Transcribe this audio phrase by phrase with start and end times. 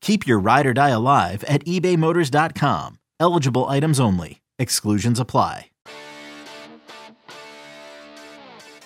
[0.00, 2.98] Keep your ride or die alive at ebaymotors.com.
[3.20, 4.40] Eligible items only.
[4.58, 5.66] Exclusions apply.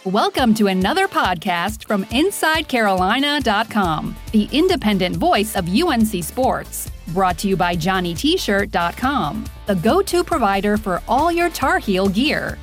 [0.04, 6.90] Welcome to another podcast from InsideCarolina.com, the independent voice of UNC Sports.
[7.08, 12.58] Brought to you by JohnnyT-shirt.com, the go-to provider for all your Tar Heel gear.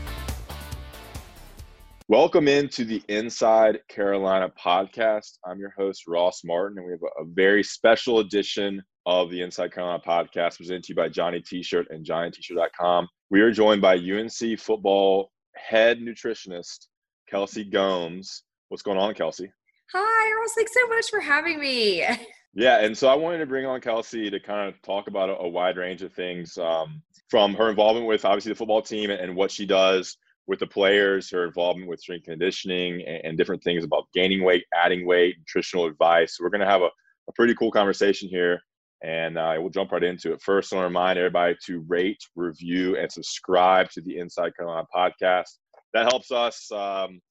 [2.10, 5.38] Welcome into the Inside Carolina podcast.
[5.46, 9.74] I'm your host, Ross Martin, and we have a, very special edition of the Inside
[9.74, 13.08] Carolina podcast presented to you by Johnny T-shirt and JohnnyT-shirt.com.
[13.30, 16.88] We are joined by UNC football head nutritionist,
[17.30, 18.42] Kelsey Gomes.
[18.70, 19.52] What's going on, Kelsey?
[19.94, 20.54] Hi, Ross.
[20.56, 22.04] Thanks so much for having me.
[22.56, 25.38] Yeah, and so I wanted to bring on Kelsey to kind of talk about a,
[25.38, 29.22] a wide range of things um, from her involvement with obviously the football team and,
[29.22, 30.18] and what she does
[30.50, 34.66] with the players, her involvement with strength conditioning and, and different things about gaining weight,
[34.74, 36.36] adding weight, nutritional advice.
[36.36, 36.90] So we're going to have a,
[37.28, 38.60] a, pretty cool conversation here,
[39.04, 40.42] and uh, we'll jump right into it.
[40.42, 44.88] First, I want to remind everybody to rate, review, and subscribe to the Inside Carolina
[44.94, 45.60] podcast.
[45.94, 47.22] That helps us um,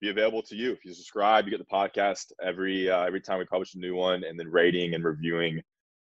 [0.00, 0.72] be available to you.
[0.72, 3.94] If you subscribe, you get the podcast every uh, every time we publish a new
[3.94, 5.62] one, and then rating and reviewing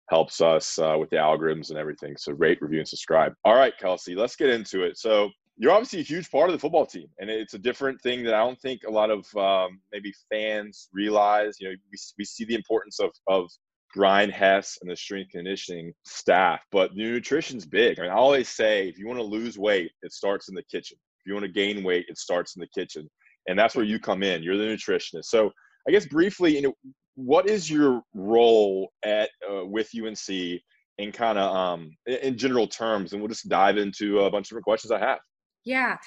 [0.10, 2.16] helps us uh, with the algorithms and everything.
[2.18, 3.34] So rate, review, and subscribe.
[3.44, 4.98] All right, Kelsey, let's get into it.
[4.98, 8.24] So you're obviously a huge part of the football team, and it's a different thing
[8.24, 11.58] that I don't think a lot of um, maybe fans realize.
[11.60, 13.50] You know, we, we see the importance of of
[13.94, 18.00] Brian Hess and the strength conditioning staff, but nutrition's big.
[18.00, 20.64] I mean, I always say if you want to lose weight, it starts in the
[20.64, 20.98] kitchen.
[21.22, 23.10] If you want to gain weight, it starts in the kitchen,
[23.48, 24.44] and that's where you come in.
[24.44, 25.26] You're the nutritionist.
[25.26, 25.52] So,
[25.88, 26.74] I guess briefly, you know,
[27.16, 30.60] what is your role at uh, with UNC
[30.98, 34.50] in kind of um, in general terms, and we'll just dive into a bunch of
[34.50, 35.20] different questions I have.
[35.66, 35.98] Yeah.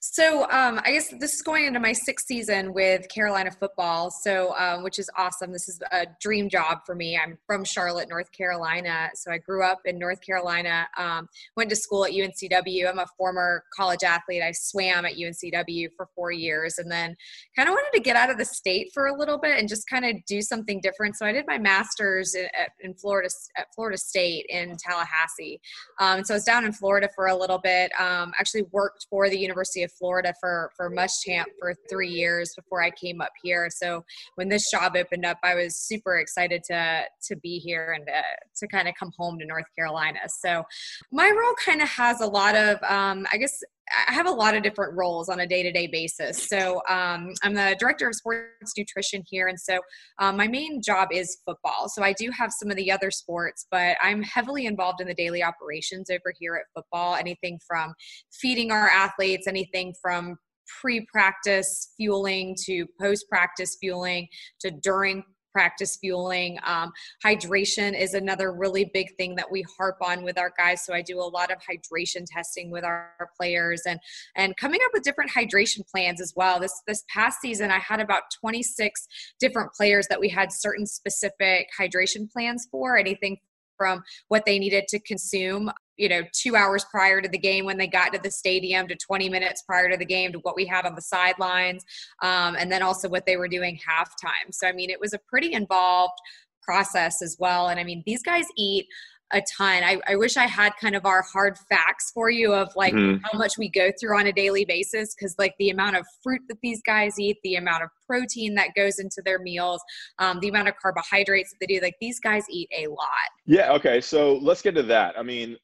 [0.00, 4.54] So um, I guess this is going into my sixth season with Carolina football, so
[4.56, 5.52] um, which is awesome.
[5.52, 7.18] This is a dream job for me.
[7.18, 10.86] I'm from Charlotte, North Carolina, so I grew up in North Carolina.
[10.98, 12.88] Um, went to school at UNCW.
[12.88, 14.42] I'm a former college athlete.
[14.42, 17.16] I swam at UNCW for four years, and then
[17.56, 19.88] kind of wanted to get out of the state for a little bit and just
[19.88, 21.16] kind of do something different.
[21.16, 22.48] So I did my master's in,
[22.80, 25.58] in Florida at Florida State in Tallahassee.
[25.98, 27.90] Um, so I was down in Florida for a little bit.
[27.98, 32.82] Um, actually worked for the University of Florida for for Muschamp for three years before
[32.82, 33.68] I came up here.
[33.70, 34.04] So
[34.36, 38.22] when this job opened up, I was super excited to to be here and to,
[38.60, 40.20] to kind of come home to North Carolina.
[40.28, 40.64] So
[41.12, 43.62] my role kind of has a lot of, um, I guess,
[44.08, 46.48] I have a lot of different roles on a day to day basis.
[46.48, 49.46] So um, I'm the director of sports nutrition here.
[49.46, 49.78] And so
[50.18, 51.88] um, my main job is football.
[51.88, 55.14] So I do have some of the other sports, but I'm heavily involved in the
[55.14, 57.14] daily operations over here at football.
[57.14, 57.94] Anything from
[58.32, 60.36] feeding our athletes, anything from
[60.80, 64.26] pre practice fueling to post practice fueling
[64.60, 65.22] to during
[65.56, 66.58] practice fueling.
[66.66, 66.92] Um,
[67.24, 70.84] hydration is another really big thing that we harp on with our guys.
[70.84, 73.98] So I do a lot of hydration testing with our, our players and
[74.34, 76.60] and coming up with different hydration plans as well.
[76.60, 79.08] This this past season, I had about 26
[79.40, 82.98] different players that we had certain specific hydration plans for.
[82.98, 83.38] Anything
[83.78, 87.76] from what they needed to consume you know two hours prior to the game when
[87.76, 90.64] they got to the stadium to 20 minutes prior to the game to what we
[90.64, 91.84] had on the sidelines
[92.22, 95.18] um, and then also what they were doing halftime so i mean it was a
[95.28, 96.18] pretty involved
[96.62, 98.86] process as well and i mean these guys eat
[99.32, 99.82] a ton.
[99.82, 103.24] I, I, wish I had kind of our hard facts for you of like mm-hmm.
[103.24, 106.42] how much we go through on a daily basis because like the amount of fruit
[106.48, 109.82] that these guys eat, the amount of protein that goes into their meals,
[110.18, 113.08] um, the amount of carbohydrates that they do, like these guys eat a lot.
[113.46, 113.72] Yeah.
[113.72, 114.00] Okay.
[114.00, 115.18] So let's get to that.
[115.18, 115.56] I mean,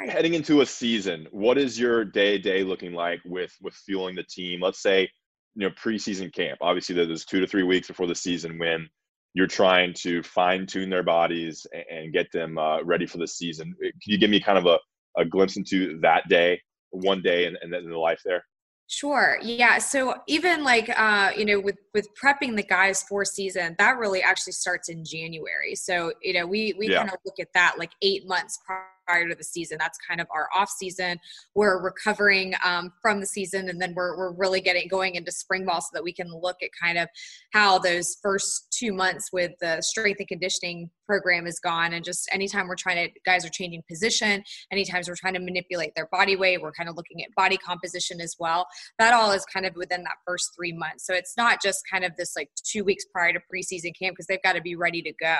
[0.00, 4.14] heading into a season, what is your day to day looking like with with fueling
[4.14, 4.60] the team?
[4.60, 5.10] Let's say,
[5.54, 6.58] you know, preseason camp.
[6.60, 8.88] Obviously, there's two to three weeks before the season when
[9.34, 13.74] you're trying to fine tune their bodies and get them uh, ready for the season.
[13.80, 14.78] Uh, can you give me kind of a,
[15.20, 18.44] a glimpse into that day, one day, and, and then the life there?
[18.88, 19.38] Sure.
[19.40, 19.78] Yeah.
[19.78, 24.20] So even like uh, you know, with with prepping the guys for season, that really
[24.20, 25.76] actually starts in January.
[25.76, 26.98] So you know, we we yeah.
[26.98, 29.76] kind of look at that like eight months prior prior to the season.
[29.80, 31.18] That's kind of our off season.
[31.54, 35.64] We're recovering um, from the season, and then we're we're really getting going into spring
[35.66, 37.08] ball so that we can look at kind of
[37.52, 41.92] how those first two months with the strength and conditioning program is gone.
[41.92, 45.92] And just anytime we're trying to guys are changing position, anytime we're trying to manipulate
[45.96, 48.66] their body weight, we're kind of looking at body composition as well.
[48.98, 51.06] That all is kind of within that first three months.
[51.06, 54.26] So it's not just kind of this like two weeks prior to preseason camp because
[54.26, 55.36] they've got to be ready to go.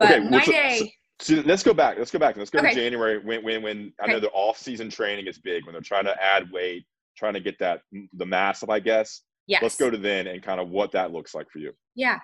[0.00, 0.94] But okay, my day.
[1.20, 1.96] So let's go back.
[1.98, 2.36] Let's go back.
[2.36, 2.70] Let's go okay.
[2.70, 5.82] to January when when when I know the off season training is big when they're
[5.82, 6.84] trying to add weight,
[7.16, 7.82] trying to get that
[8.14, 9.22] the mass up, I guess.
[9.46, 9.62] Yes.
[9.62, 11.72] Let's go to then and kind of what that looks like for you.
[11.94, 12.18] Yeah.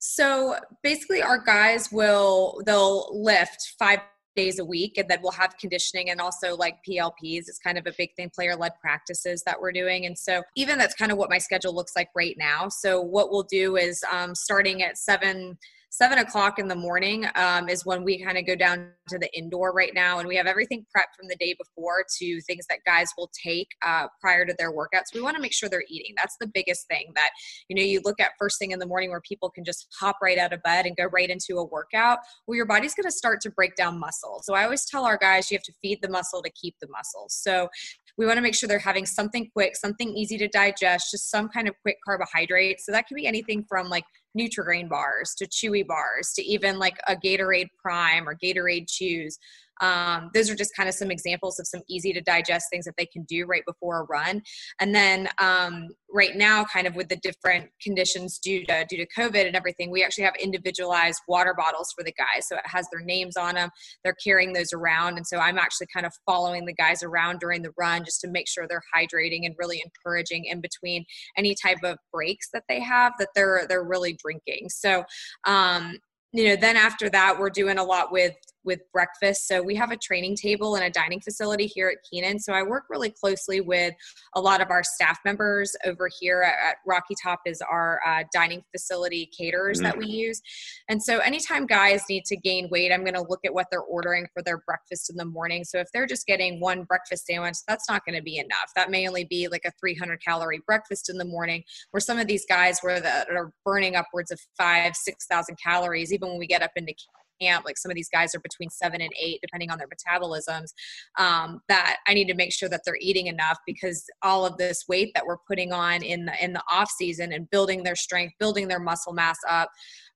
[0.00, 4.00] So basically our guys will they'll lift five
[4.36, 7.86] days a week and then we'll have conditioning and also like PLPs is kind of
[7.86, 11.18] a big thing player led practices that we're doing and so even that's kind of
[11.18, 14.98] what my schedule looks like right now so what we'll do is um, starting at
[14.98, 15.56] 7
[15.96, 19.30] seven o'clock in the morning um, is when we kind of go down to the
[19.38, 22.78] indoor right now and we have everything prepped from the day before to things that
[22.84, 25.14] guys will take uh, prior to their workouts.
[25.14, 26.14] We want to make sure they're eating.
[26.16, 27.30] That's the biggest thing that
[27.68, 30.16] you know you look at first thing in the morning where people can just hop
[30.20, 32.18] right out of bed and go right into a workout
[32.48, 34.40] well your body's going to start to break down muscle.
[34.42, 36.88] So i always tell our guys you have to feed the muscle to keep the
[36.88, 37.26] muscle.
[37.28, 37.68] So
[38.16, 41.48] we want to make sure they're having something quick something easy to digest just some
[41.48, 42.80] kind of quick carbohydrate.
[42.80, 44.04] So that could be anything from like
[44.38, 49.38] Nutrigrain bars to Chewy bars to even like a Gatorade Prime or Gatorade Chews
[49.80, 52.94] um, those are just kind of some examples of some easy to digest things that
[52.96, 54.42] they can do right before a run.
[54.80, 59.06] And then um, right now, kind of with the different conditions due to due to
[59.18, 62.48] COVID and everything, we actually have individualized water bottles for the guys.
[62.48, 63.70] So it has their names on them.
[64.02, 67.62] They're carrying those around, and so I'm actually kind of following the guys around during
[67.62, 71.04] the run just to make sure they're hydrating and really encouraging in between
[71.36, 74.68] any type of breaks that they have that they're they're really drinking.
[74.68, 75.04] So
[75.46, 75.98] um,
[76.32, 79.46] you know then after that we're doing a lot with with breakfast.
[79.46, 82.38] So we have a training table and a dining facility here at Kenan.
[82.38, 83.94] So I work really closely with
[84.34, 88.24] a lot of our staff members over here at, at Rocky Top is our uh,
[88.32, 89.84] dining facility caterers mm-hmm.
[89.84, 90.40] that we use.
[90.88, 93.80] And so anytime guys need to gain weight, I'm going to look at what they're
[93.80, 95.64] ordering for their breakfast in the morning.
[95.64, 98.72] So if they're just getting one breakfast sandwich, that's not going to be enough.
[98.76, 101.62] That may only be like a 300 calorie breakfast in the morning.
[101.90, 106.12] Where some of these guys were that are burning upwards of five, six thousand calories,
[106.12, 106.94] even when we get up into
[107.40, 110.72] camp like some of these guys are between seven and eight depending on their metabolisms
[111.18, 114.84] um, that i need to make sure that they're eating enough because all of this
[114.88, 118.34] weight that we're putting on in the in the off season and building their strength
[118.38, 119.70] building their muscle mass up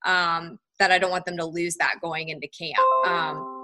[0.05, 2.79] um, that i don't want them to lose that going into camp.
[3.07, 3.58] Um,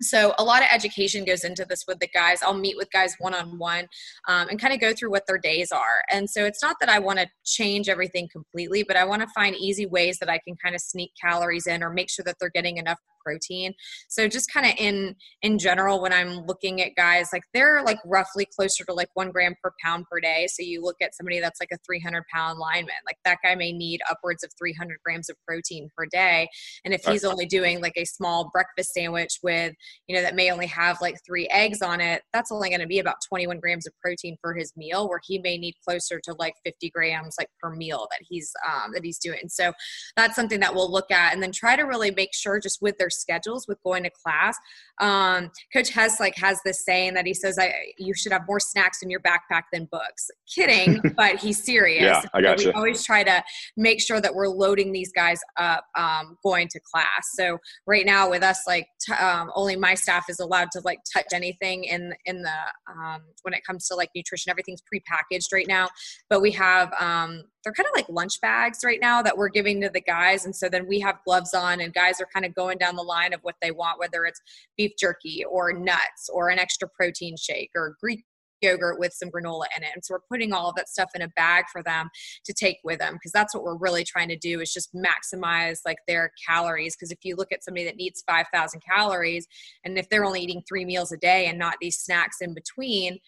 [0.00, 2.40] so a lot of education goes into this with the guys.
[2.42, 3.86] I'll meet with guys one-on-one
[4.28, 6.02] um, and kind of go through what their days are.
[6.10, 9.28] And so it's not that i want to change everything completely but i want to
[9.34, 12.36] find easy ways that i can kind of sneak calories in or make sure that
[12.40, 13.74] they're getting enough protein.
[14.08, 17.98] So just kind of in in general, when I'm looking at guys, like they're like
[18.04, 20.46] roughly closer to like one gram per pound per day.
[20.50, 23.72] So you look at somebody that's like a 300 pound lineman, like that guy may
[23.72, 26.48] need upwards of 300 grams of protein per day.
[26.84, 29.74] And if he's only doing like a small breakfast sandwich with,
[30.06, 32.86] you know, that may only have like three eggs on it, that's only going to
[32.86, 36.34] be about 21 grams of protein for his meal, where he may need closer to
[36.38, 39.48] like 50 grams like per meal that he's um, that he's doing.
[39.48, 39.72] So
[40.16, 42.96] that's something that we'll look at, and then try to really make sure just with
[42.98, 44.56] their schedules with going to class.
[45.00, 48.60] Um, Coach Hess like has this saying that he says, "I you should have more
[48.60, 52.02] snacks in your backpack than books." Kidding, but he's serious.
[52.02, 53.42] Yeah, I got We always try to
[53.76, 57.30] make sure that we're loading these guys up um, going to class.
[57.34, 60.98] So right now with us, like t- um, only my staff is allowed to like
[61.12, 62.58] touch anything in in the
[62.90, 64.50] um, when it comes to like nutrition.
[64.50, 65.88] Everything's prepackaged right now,
[66.28, 69.80] but we have um, they're kind of like lunch bags right now that we're giving
[69.80, 72.54] to the guys and so then we have gloves on and guys are kind of
[72.54, 74.40] going down the line of what they want whether it's
[74.76, 78.24] beef jerky or nuts or an extra protein shake or greek
[78.60, 79.90] yogurt with some granola in it.
[79.94, 82.08] And so we're putting all of that stuff in a bag for them
[82.44, 85.78] to take with them because that's what we're really trying to do is just maximize
[85.86, 86.96] like their calories.
[86.96, 89.46] Because if you look at somebody that needs 5,000 calories
[89.84, 93.18] and if they're only eating three meals a day and not these snacks in between,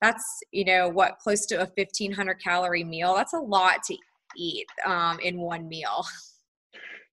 [0.00, 3.96] that's you know what close to a 1500 calorie meal that's a lot to
[4.36, 6.04] eat um, in one meal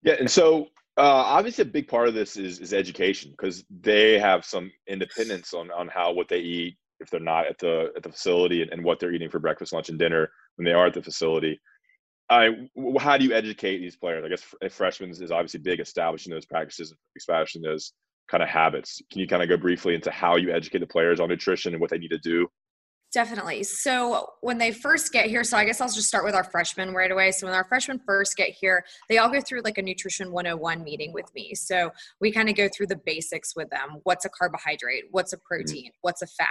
[0.04, 0.68] yeah and so
[1.02, 5.54] uh, obviously a big part of this is, is education because they have some independence
[5.54, 8.72] on, on how what they eat if they're not at the at the facility and,
[8.72, 11.60] and what they're eating for breakfast lunch and dinner when they are at the facility
[12.30, 12.52] I,
[12.98, 14.24] how do you educate these players?
[14.24, 17.92] I guess freshmen is obviously big, establishing those practices, establishing those
[18.30, 19.02] kind of habits.
[19.12, 21.82] Can you kind of go briefly into how you educate the players on nutrition and
[21.82, 22.48] what they need to do
[23.14, 23.64] Definitely.
[23.64, 26.94] So when they first get here, so I guess I'll just start with our freshmen
[26.94, 27.34] right away.
[27.34, 30.82] So when our freshmen first get here, they all go through like a nutrition 101
[30.82, 31.54] meeting with me.
[31.54, 31.92] So
[32.22, 33.98] we kind of go through the basics with them.
[34.04, 35.06] What's a carbohydrate?
[35.12, 35.46] What's a mm-hmm.
[35.46, 35.92] protein?
[36.00, 36.48] What's a fat?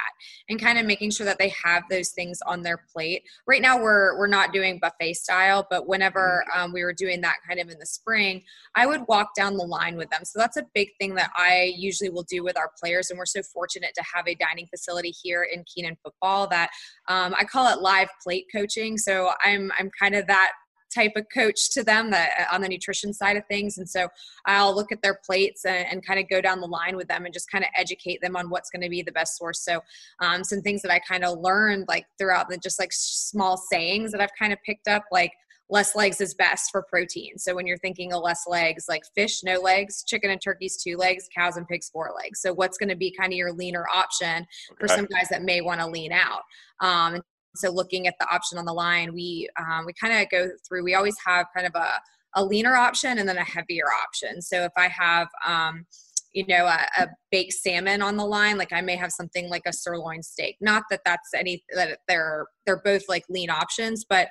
[0.50, 3.22] And kind of making sure that they have those things on their plate.
[3.46, 6.64] Right now we're we're not doing buffet style, but whenever mm-hmm.
[6.64, 8.42] um, we were doing that kind of in the spring,
[8.74, 10.26] I would walk down the line with them.
[10.26, 13.08] So that's a big thing that I usually will do with our players.
[13.08, 16.70] And we're so fortunate to have a dining facility here in Kenan football that
[17.08, 18.98] um, I call it live plate coaching.
[18.98, 20.52] So I'm I'm kind of that
[20.94, 24.08] type of coach to them that uh, on the nutrition side of things and so
[24.46, 27.24] i'll look at their plates and, and kind of go down the line with them
[27.24, 29.80] and just kind of educate them on what's going to be the best source so
[30.20, 34.12] um, some things that i kind of learned like throughout the just like small sayings
[34.12, 35.32] that i've kind of picked up like
[35.70, 37.38] less legs is best for protein.
[37.38, 40.96] So when you're thinking of less legs, like fish, no legs, chicken and turkeys, two
[40.96, 42.40] legs, cows and pigs, four legs.
[42.40, 44.78] So what's going to be kind of your leaner option okay.
[44.78, 46.42] for some guys that may want to lean out?
[46.80, 47.22] Um,
[47.54, 50.84] so looking at the option on the line, we um, we kind of go through.
[50.84, 52.00] We always have kind of a
[52.36, 54.40] a leaner option and then a heavier option.
[54.40, 55.84] So if I have um,
[56.32, 59.62] you know a, a, baked salmon on the line like i may have something like
[59.66, 64.28] a sirloin steak not that that's any that they're they're both like lean options but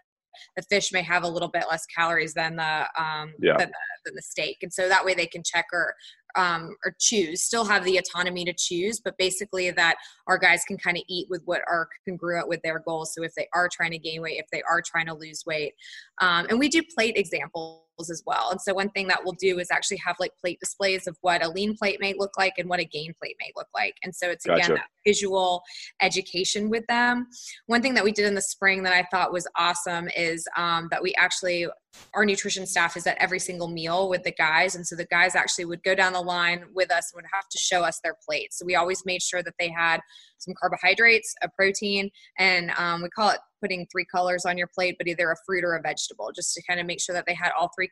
[0.56, 3.58] the fish may have a little bit less calories than the um yeah.
[3.58, 3.74] than, the,
[4.06, 5.94] than the steak and so that way they can check or
[6.36, 9.96] um, or choose, still have the autonomy to choose, but basically that
[10.28, 13.14] our guys can kind of eat with what are congruent with their goals.
[13.14, 15.74] So if they are trying to gain weight, if they are trying to lose weight,
[16.22, 18.52] um, and we do plate examples as well.
[18.52, 21.44] And so one thing that we'll do is actually have like plate displays of what
[21.44, 23.96] a lean plate may look like and what a gain plate may look like.
[24.04, 25.62] And so it's again that visual
[26.02, 27.28] education with them.
[27.66, 30.88] One thing that we did in the spring that I thought was awesome is um,
[30.92, 31.68] that we actually
[32.14, 35.36] our nutrition staff is at every single meal with the guys and so the guys
[35.36, 38.16] actually would go down the line with us and would have to show us their
[38.28, 40.00] plate so we always made sure that they had
[40.38, 44.96] some carbohydrates a protein and um, we call it putting three colors on your plate
[44.98, 47.34] but either a fruit or a vegetable just to kind of make sure that they
[47.34, 47.90] had all three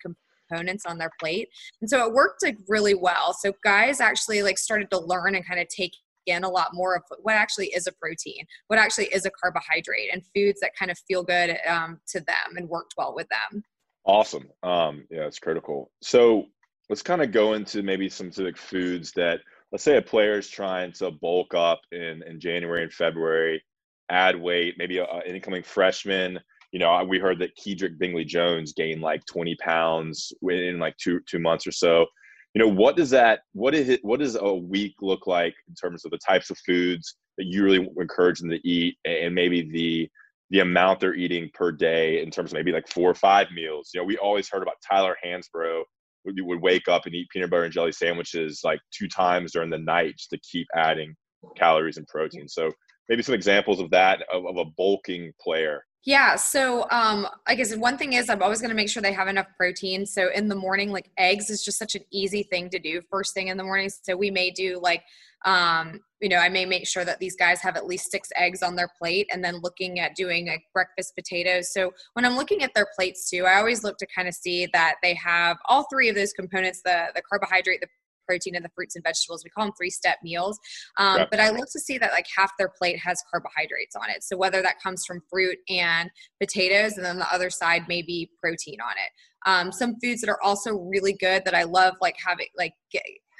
[0.50, 1.50] components on their plate.
[1.82, 3.34] And so it worked like really well.
[3.34, 5.94] So guys actually like started to learn and kind of take
[6.26, 10.10] in a lot more of what actually is a protein, what actually is a carbohydrate,
[10.12, 13.64] and foods that kind of feel good um, to them and worked well with them.
[14.08, 14.48] Awesome.
[14.64, 15.92] Um, yeah, it's critical.
[16.02, 16.46] So
[16.90, 19.42] let's kind of go into maybe some specific foods that,
[19.74, 23.62] let's say, a player is trying to bulk up in in January and February,
[24.10, 24.76] add weight.
[24.78, 26.40] Maybe an incoming freshman.
[26.72, 31.20] You know, we heard that Kedrick Bingley Jones gained like 20 pounds in like two
[31.30, 32.06] two months or so.
[32.54, 33.42] You know, what does that?
[33.52, 34.00] What is it?
[34.04, 37.62] What does a week look like in terms of the types of foods that you
[37.62, 40.10] really encourage them to eat, and maybe the
[40.50, 43.92] the amount they're eating per day in terms of maybe like four or five meals.
[43.94, 45.84] You know, we always heard about Tyler Hansbrough
[46.26, 49.70] would, would wake up and eat peanut butter and jelly sandwiches like two times during
[49.70, 51.16] the night just to keep adding
[51.58, 52.48] calories and protein.
[52.48, 52.72] So
[53.10, 55.84] maybe some examples of that of, of a bulking player.
[56.06, 56.36] Yeah.
[56.36, 59.28] So, um, I guess one thing is I'm always going to make sure they have
[59.28, 60.06] enough protein.
[60.06, 63.34] So in the morning, like eggs is just such an easy thing to do first
[63.34, 63.90] thing in the morning.
[63.90, 65.04] So we may do like
[65.46, 68.64] um, you know, I may make sure that these guys have at least six eggs
[68.64, 71.72] on their plate and then looking at doing a breakfast potatoes.
[71.72, 74.68] So when I'm looking at their plates too, I always look to kind of see
[74.74, 77.88] that they have all three of those components, the, the carbohydrate, the
[78.28, 79.44] protein and the fruits and vegetables.
[79.44, 80.60] We call them three step meals.
[80.98, 84.24] Um, But I look to see that like half their plate has carbohydrates on it.
[84.24, 86.10] So whether that comes from fruit and
[86.42, 89.12] potatoes, and then the other side may be protein on it.
[89.50, 92.74] Um, some foods that are also really good that I love, like having like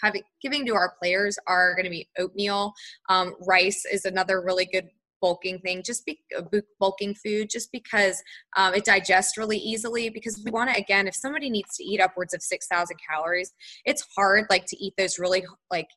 [0.02, 2.74] having giving to our players are going to be oatmeal.
[3.10, 4.90] Um, rice is another really good
[5.22, 6.44] bulking thing just be uh,
[6.80, 8.22] bulking food just because
[8.56, 12.00] um, it digests really easily because we want to again if somebody needs to eat
[12.00, 13.52] upwards of 6000 calories
[13.86, 15.88] it's hard like to eat those really like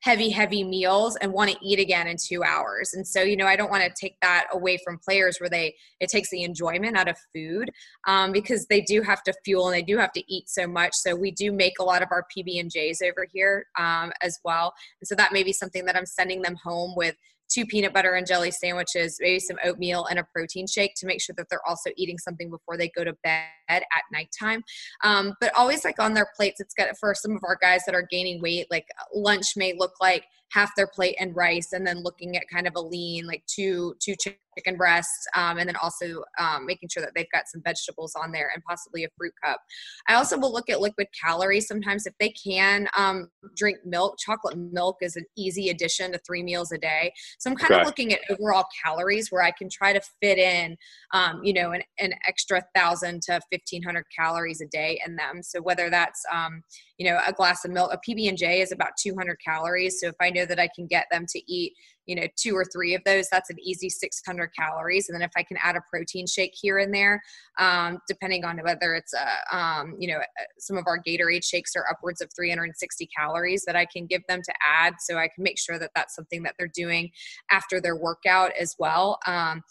[0.00, 2.94] heavy heavy meals and want to eat again in two hours.
[2.94, 5.74] And so you know i don't want to take that away from players where they
[6.00, 7.70] it takes the enjoyment out of food
[8.06, 10.94] um, because they do have to fuel and they do have to eat so much.
[10.94, 14.38] So we do make a lot of our pb and j's over here um, as
[14.44, 14.72] well.
[15.00, 17.16] And so that may be something that i'm sending them home with
[17.50, 21.20] two peanut butter and jelly sandwiches, maybe some oatmeal and a protein shake to make
[21.20, 24.62] sure that they're also eating something before they go to bed at nighttime.
[25.04, 27.94] Um, but always like on their plates, it's got for some of our guys that
[27.94, 32.02] are gaining weight, like lunch may look like half their plate and rice and then
[32.02, 34.14] looking at kind of a lean like two two
[34.56, 38.32] chicken breasts um, and then also um, making sure that they've got some vegetables on
[38.32, 39.60] there and possibly a fruit cup.
[40.08, 42.06] I also will look at liquid calories sometimes.
[42.06, 46.72] If they can um, drink milk chocolate milk is an easy addition to three meals
[46.72, 47.12] a day.
[47.38, 47.80] So i'm kind okay.
[47.80, 50.76] of looking at overall calories where i can try to fit in
[51.12, 55.42] um, you know an, an extra thousand to 1500 calories a day in them.
[55.42, 56.62] So whether that's um,
[57.00, 60.30] you know a glass of milk a pb&j is about 200 calories so if i
[60.30, 61.74] know that I can get them to eat,
[62.06, 65.08] you know, two or three of those, that's an easy 600 calories.
[65.08, 67.22] And then if I can add a protein shake here and there,
[67.58, 71.76] um, depending on whether it's a, um, you know, uh, some of our Gatorade shakes
[71.76, 74.94] are upwards of 360 calories that I can give them to add.
[75.00, 77.10] So I can make sure that that's something that they're doing
[77.50, 79.18] after their workout as well.
[79.26, 79.62] Um,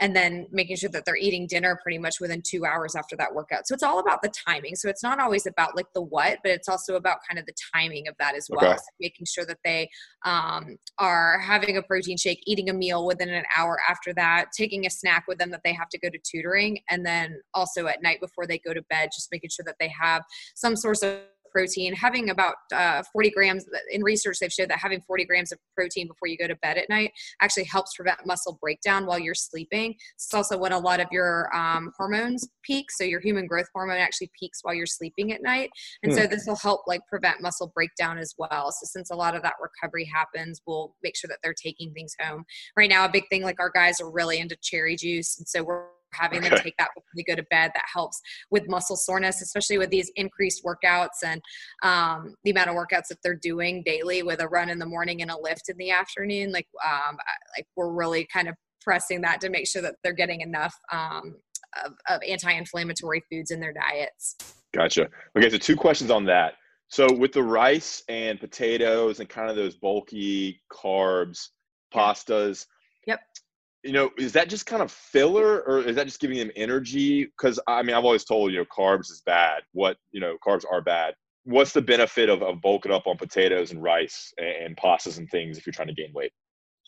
[0.00, 3.34] and then making sure that they're eating dinner pretty much within two hours after that
[3.34, 3.66] workout.
[3.66, 4.74] So it's all about the timing.
[4.74, 7.52] So it's not always about like the what, but it's also about kind of the
[7.74, 8.64] timing of that as well.
[8.64, 8.76] Okay.
[8.76, 9.90] So making sure that they
[10.24, 14.86] um, are having a protein shake, eating a meal within an hour after that, taking
[14.86, 18.02] a snack with them that they have to go to tutoring, and then also at
[18.02, 20.22] night before they go to bed, just making sure that they have
[20.54, 21.18] some source of
[21.50, 25.58] protein, having about uh, 40 grams in research, they've showed that having 40 grams of
[25.74, 29.34] protein before you go to bed at night actually helps prevent muscle breakdown while you're
[29.34, 29.94] sleeping.
[30.14, 32.90] It's also when a lot of your um, hormones peak.
[32.90, 35.70] So your human growth hormone actually peaks while you're sleeping at night.
[36.02, 36.30] And so hmm.
[36.30, 38.72] this will help like prevent muscle breakdown as well.
[38.72, 42.14] So since a lot of that recovery happens, we'll make sure that they're taking things
[42.20, 42.44] home.
[42.76, 45.38] Right now, a big thing like our guys are really into cherry juice.
[45.38, 48.68] And so we're having them take that before they go to bed that helps with
[48.68, 51.40] muscle soreness especially with these increased workouts and
[51.82, 55.22] um, the amount of workouts that they're doing daily with a run in the morning
[55.22, 57.16] and a lift in the afternoon like um,
[57.56, 61.36] like we're really kind of pressing that to make sure that they're getting enough um,
[61.84, 64.36] of, of anti-inflammatory foods in their diets.
[64.74, 65.08] Gotcha.
[65.36, 66.54] Okay so two questions on that.
[66.88, 71.48] So with the rice and potatoes and kind of those bulky carbs
[71.94, 72.66] pastas
[73.06, 73.20] yep
[73.82, 77.24] you know, is that just kind of filler or is that just giving them energy?
[77.24, 79.62] Because I mean, I've always told you know, carbs is bad.
[79.72, 81.14] What you know, carbs are bad.
[81.44, 85.28] What's the benefit of, of bulking up on potatoes and rice and, and pastas and
[85.30, 86.32] things if you're trying to gain weight?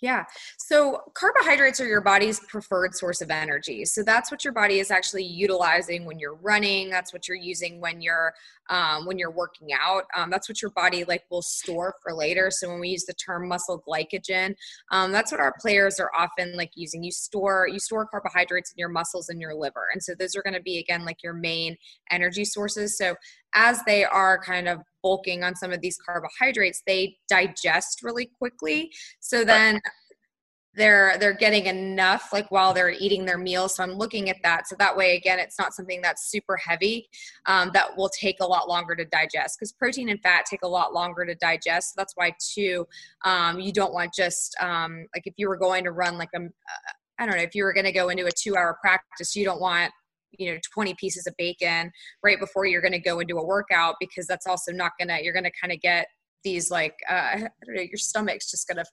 [0.02, 0.24] Yeah.
[0.58, 3.84] So carbohydrates are your body's preferred source of energy.
[3.84, 6.90] So that's what your body is actually utilizing when you're running.
[6.90, 8.34] That's what you're using when you're
[8.68, 10.04] um, when you're working out.
[10.16, 12.50] Um, that's what your body like will store for later.
[12.50, 14.56] So when we use the term muscle glycogen,
[14.90, 17.04] um, that's what our players are often like using.
[17.04, 20.42] You store you store carbohydrates in your muscles and your liver, and so those are
[20.42, 21.76] going to be again like your main
[22.10, 22.98] energy sources.
[22.98, 23.14] So
[23.54, 28.90] as they are kind of bulking on some of these carbohydrates, they digest really quickly.
[29.20, 29.80] So then
[30.74, 33.76] they're they're getting enough like while they're eating their meals.
[33.76, 34.66] So i'm looking at that.
[34.66, 37.08] So that way again it's not something that's super heavy
[37.46, 40.68] um, that will take a lot longer to digest because protein and fat take a
[40.68, 41.90] lot longer to digest.
[41.90, 42.86] So that's why too
[43.24, 46.40] um, you don't want just um, like if you were going to run like a
[47.18, 49.44] i don't know if you were going to go into a two hour practice you
[49.44, 49.92] don't want
[50.38, 51.90] you know 20 pieces of bacon
[52.22, 55.22] right before you're going to go into a workout because that's also not going to
[55.22, 56.06] you're going to kind of get
[56.44, 58.84] these like uh, I don't know your stomach's just going to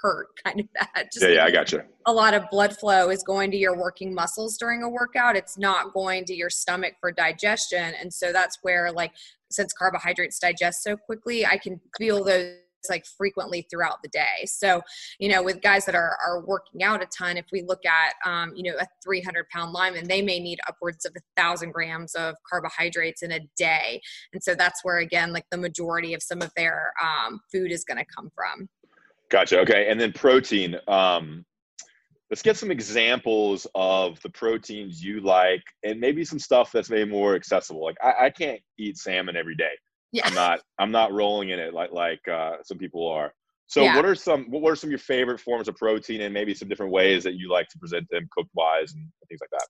[0.00, 3.10] hurt kind of that just yeah yeah i got you a lot of blood flow
[3.10, 5.36] is going to your working muscles during a workout.
[5.36, 7.94] It's not going to your stomach for digestion.
[8.00, 9.12] And so that's where like
[9.50, 12.54] since carbohydrates digest so quickly i can feel those
[12.88, 14.46] like frequently throughout the day.
[14.46, 14.82] So,
[15.18, 18.14] you know, with guys that are, are working out a ton, if we look at,
[18.24, 22.14] um, you know, a 300 pound lineman, they may need upwards of a thousand grams
[22.14, 24.00] of carbohydrates in a day.
[24.32, 27.84] And so that's where, again, like the majority of some of their um, food is
[27.84, 28.68] going to come from.
[29.30, 29.60] Gotcha.
[29.60, 29.90] Okay.
[29.90, 30.76] And then protein.
[30.88, 31.44] Um,
[32.30, 37.10] let's get some examples of the proteins you like and maybe some stuff that's maybe
[37.10, 37.82] more accessible.
[37.82, 39.72] Like I, I can't eat salmon every day.
[40.12, 40.26] Yeah.
[40.26, 43.32] I'm not I'm not rolling in it like like uh, some people are.
[43.66, 43.96] So yeah.
[43.96, 46.68] what are some what are some of your favorite forms of protein and maybe some
[46.68, 49.66] different ways that you like to present them cooked wise and things like that?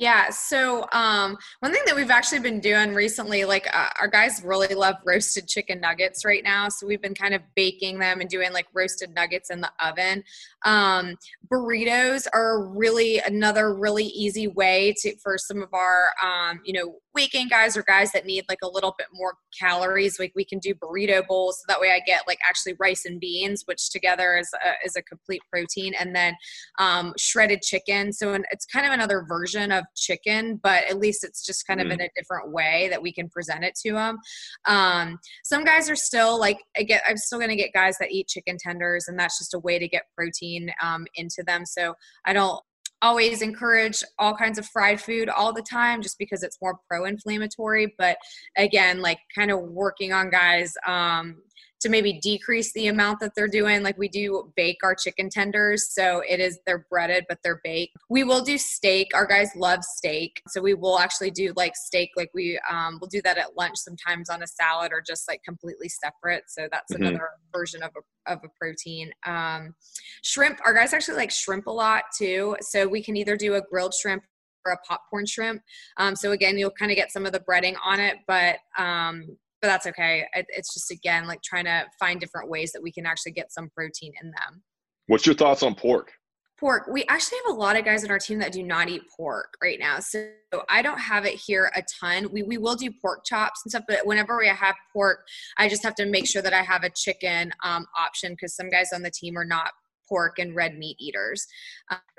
[0.00, 0.30] Yeah.
[0.30, 4.74] So um, one thing that we've actually been doing recently, like uh, our guys really
[4.74, 6.70] love roasted chicken nuggets right now.
[6.70, 10.24] So we've been kind of baking them and doing like roasted nuggets in the oven.
[10.64, 11.16] Um,
[11.52, 16.94] burritos are really another really easy way to for some of our um, you know
[17.14, 20.58] weekend guys or guys that need like a little bit more calories like we can
[20.58, 21.58] do burrito bowls.
[21.58, 24.96] So that way i get like actually rice and beans which together is a, is
[24.96, 25.94] a complete protein.
[25.98, 26.34] And then
[26.78, 28.12] um, shredded chicken.
[28.12, 31.86] So it's kind of another version of chicken but at least it's just kind mm.
[31.86, 34.18] of in a different way that we can present it to them
[34.66, 38.10] um, some guys are still like i get i'm still going to get guys that
[38.10, 41.64] eat chicken tenders and that's just a way to get protein um, into them.
[41.64, 41.94] So
[42.24, 42.60] i don't
[43.02, 47.94] always encourage all kinds of fried food all the time just because it's more pro-inflammatory
[47.98, 48.16] but
[48.56, 51.36] again like kind of working on guys um,
[51.80, 53.82] to maybe decrease the amount that they're doing.
[53.82, 55.88] Like we do bake our chicken tenders.
[55.90, 57.96] So it is, they're breaded, but they're baked.
[58.08, 59.10] We will do steak.
[59.14, 60.42] Our guys love steak.
[60.48, 62.10] So we will actually do like steak.
[62.16, 65.42] Like we, um, we'll do that at lunch sometimes on a salad or just like
[65.42, 66.44] completely separate.
[66.48, 67.02] So that's mm-hmm.
[67.02, 69.10] another version of a, of a protein.
[69.26, 69.74] Um,
[70.22, 72.56] shrimp, our guys actually like shrimp a lot too.
[72.60, 74.22] So we can either do a grilled shrimp
[74.66, 75.62] or a popcorn shrimp.
[75.96, 79.38] Um, so again, you'll kind of get some of the breading on it, but um,
[79.60, 80.26] but that's okay.
[80.34, 83.52] It, it's just again like trying to find different ways that we can actually get
[83.52, 84.62] some protein in them.
[85.06, 86.12] What's your thoughts on pork?
[86.60, 89.02] pork we actually have a lot of guys on our team that do not eat
[89.16, 90.28] pork right now so
[90.68, 93.82] i don't have it here a ton we, we will do pork chops and stuff
[93.88, 96.90] but whenever we have pork i just have to make sure that i have a
[96.90, 99.70] chicken um, option because some guys on the team are not
[100.06, 101.46] pork and red meat eaters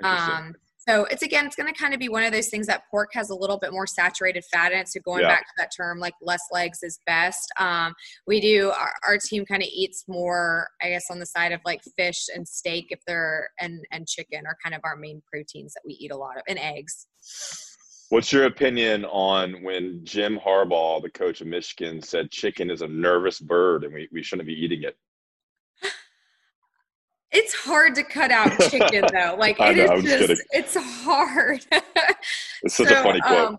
[0.02, 0.52] um,
[0.88, 3.10] so it's again, it's going to kind of be one of those things that pork
[3.12, 4.88] has a little bit more saturated fat in it.
[4.88, 5.28] So going yeah.
[5.28, 7.52] back to that term, like less legs is best.
[7.58, 7.94] Um,
[8.26, 11.60] we do our, our team kind of eats more, I guess, on the side of
[11.64, 15.74] like fish and steak if they're and and chicken are kind of our main proteins
[15.74, 17.06] that we eat a lot of, and eggs.
[18.08, 22.88] What's your opinion on when Jim Harbaugh, the coach of Michigan, said chicken is a
[22.88, 24.98] nervous bird and we, we shouldn't be eating it?
[27.32, 29.36] It's hard to cut out chicken though.
[29.38, 31.64] Like it know, is just, it's hard.
[32.62, 33.48] it's such so, a funny quote.
[33.48, 33.58] Um,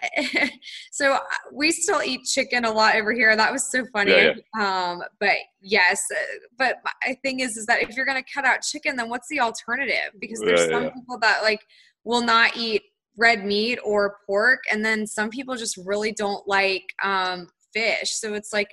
[0.90, 1.20] so uh,
[1.52, 3.34] we still eat chicken a lot over here.
[3.36, 4.12] That was so funny.
[4.12, 4.90] Yeah, yeah.
[4.90, 8.44] Um, but yes, uh, but my thing is, is that if you're going to cut
[8.44, 10.12] out chicken, then what's the alternative?
[10.18, 11.60] Because there's yeah, some people that like
[12.04, 12.82] will not eat
[13.16, 18.12] red meat or pork, and then some people just really don't like um, fish.
[18.12, 18.70] So it's like,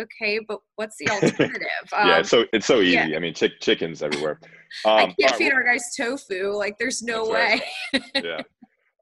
[0.00, 1.68] okay, but what's the alternative?
[1.92, 3.10] Um, yeah, so it's so easy.
[3.10, 3.16] Yeah.
[3.16, 4.40] I mean, chick- chickens everywhere.
[4.86, 6.52] Um, I can't feed right, our guys tofu.
[6.52, 7.60] Like, there's no way.
[7.92, 8.02] Right.
[8.24, 8.40] yeah.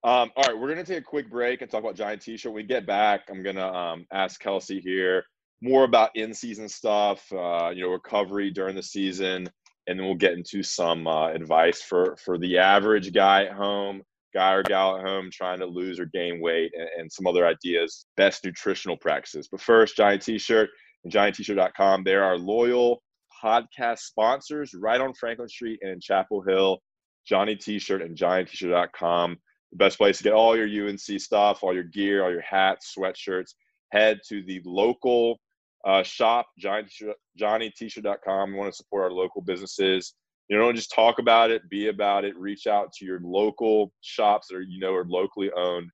[0.02, 2.50] Um, all right, we're gonna take a quick break and talk about Johnny T-shirt.
[2.50, 5.22] When we get back, I'm gonna um, ask Kelsey here
[5.62, 9.48] more about in-season stuff, uh, you know, recovery during the season,
[9.86, 14.02] and then we'll get into some uh, advice for for the average guy at home
[14.32, 17.46] guy or gal at home trying to lose or gain weight and, and some other
[17.46, 19.48] ideas, best nutritional practices.
[19.50, 20.70] But first, Johnny T-shirt
[21.04, 22.04] and johnnyt-shirt.com.
[22.04, 23.02] They're our loyal
[23.42, 26.78] podcast sponsors right on Franklin Street and in Chapel Hill.
[27.26, 29.36] Johnny T-shirt and johnnyt-shirt.com.
[29.72, 32.94] The best place to get all your UNC stuff, all your gear, all your hats,
[32.96, 33.54] sweatshirts.
[33.92, 35.38] Head to the local
[35.84, 38.52] uh, shop, johnnyt-shirt.com.
[38.52, 40.14] We want to support our local businesses
[40.50, 43.92] you know, don't just talk about it, be about it, reach out to your local
[44.00, 45.88] shops that are, you know, are locally owned.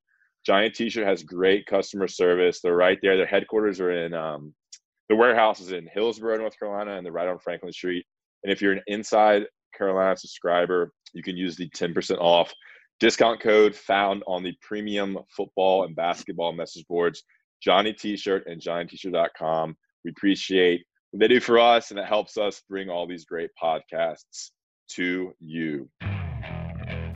[0.46, 2.60] Johnny T-shirt has great customer service.
[2.60, 3.18] They're right there.
[3.18, 4.54] Their headquarters are in, um,
[5.10, 8.06] the warehouse is in Hillsborough, North Carolina, and they're right on Franklin Street.
[8.44, 9.44] And if you're an inside
[9.76, 12.50] Carolina subscriber, you can use the 10% off
[12.98, 17.24] discount code found on the premium football and basketball message boards,
[17.62, 19.76] Johnny T-shirt and johnnyt-shirt.com.
[20.02, 20.82] We appreciate
[21.18, 24.50] they do for us, and it helps us bring all these great podcasts
[24.88, 25.88] to you.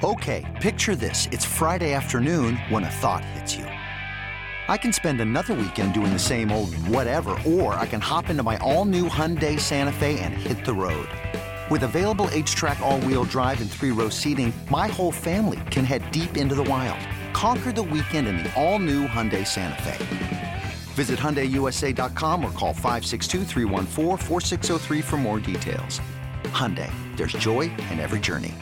[0.03, 1.29] Okay, picture this.
[1.31, 3.65] It's Friday afternoon when a thought hits you.
[3.65, 8.43] I can spend another weekend doing the same old whatever, or I can hop into
[8.43, 11.09] my all new Hyundai Santa Fe and hit the road.
[11.71, 16.11] With available HTRAC, all wheel drive, and three row seating, my whole family can head
[16.11, 16.99] deep into the wild.
[17.33, 20.50] Conquer the weekend in the all new Hyundai Santa Fe.
[20.91, 23.45] Visit HyundaiUSA.com or call 562
[25.03, 26.01] for more details.
[26.45, 28.55] Hyundai, there's joy in every journey.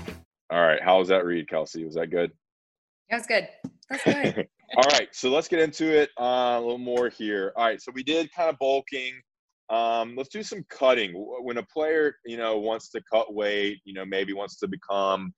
[0.50, 0.82] All right.
[0.82, 1.84] How was that read, Kelsey?
[1.84, 2.30] Was that good?
[3.10, 3.48] That was good.
[3.90, 4.48] That's good.
[4.76, 5.08] All right.
[5.12, 7.52] So let's get into it uh, a little more here.
[7.56, 7.80] All right.
[7.80, 9.14] So we did kind of bulking.
[9.70, 11.12] Um, let's do some cutting.
[11.14, 15.32] When a player, you know, wants to cut weight, you know, maybe wants to become,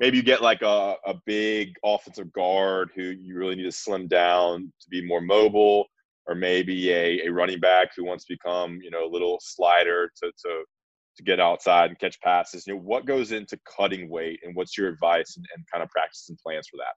[0.00, 4.08] maybe you get like a, a big offensive guard who you really need to slim
[4.08, 5.86] down to be more mobile
[6.26, 10.10] or maybe a, a running back who wants to become, you know, a little slider
[10.22, 10.64] to, to,
[11.16, 12.66] to get outside and catch passes.
[12.66, 15.90] You know, what goes into cutting weight and what's your advice and, and kind of
[15.90, 16.94] practice and plans for that?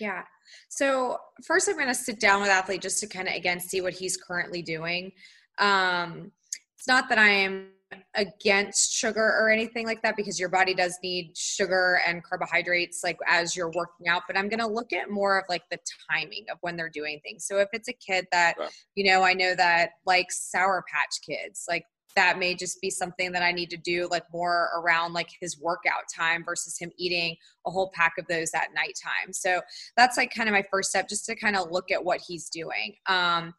[0.00, 0.22] Yeah.
[0.70, 3.80] So first I'm going to sit down with athlete just to kind of, again, see
[3.80, 5.12] what he's currently doing.
[5.58, 6.32] Um,
[6.76, 7.68] it's not that I am
[8.14, 13.18] against sugar or anything like that because your body does need sugar and carbohydrates like
[13.26, 15.78] as you're working out but i'm going to look at more of like the
[16.10, 17.46] timing of when they're doing things.
[17.46, 18.54] So if it's a kid that
[18.94, 21.84] you know i know that like sour patch kids like
[22.16, 25.60] that may just be something that i need to do like more around like his
[25.60, 29.32] workout time versus him eating a whole pack of those at nighttime.
[29.32, 29.60] So
[29.96, 32.48] that's like kind of my first step just to kind of look at what he's
[32.48, 32.94] doing.
[33.06, 33.54] Um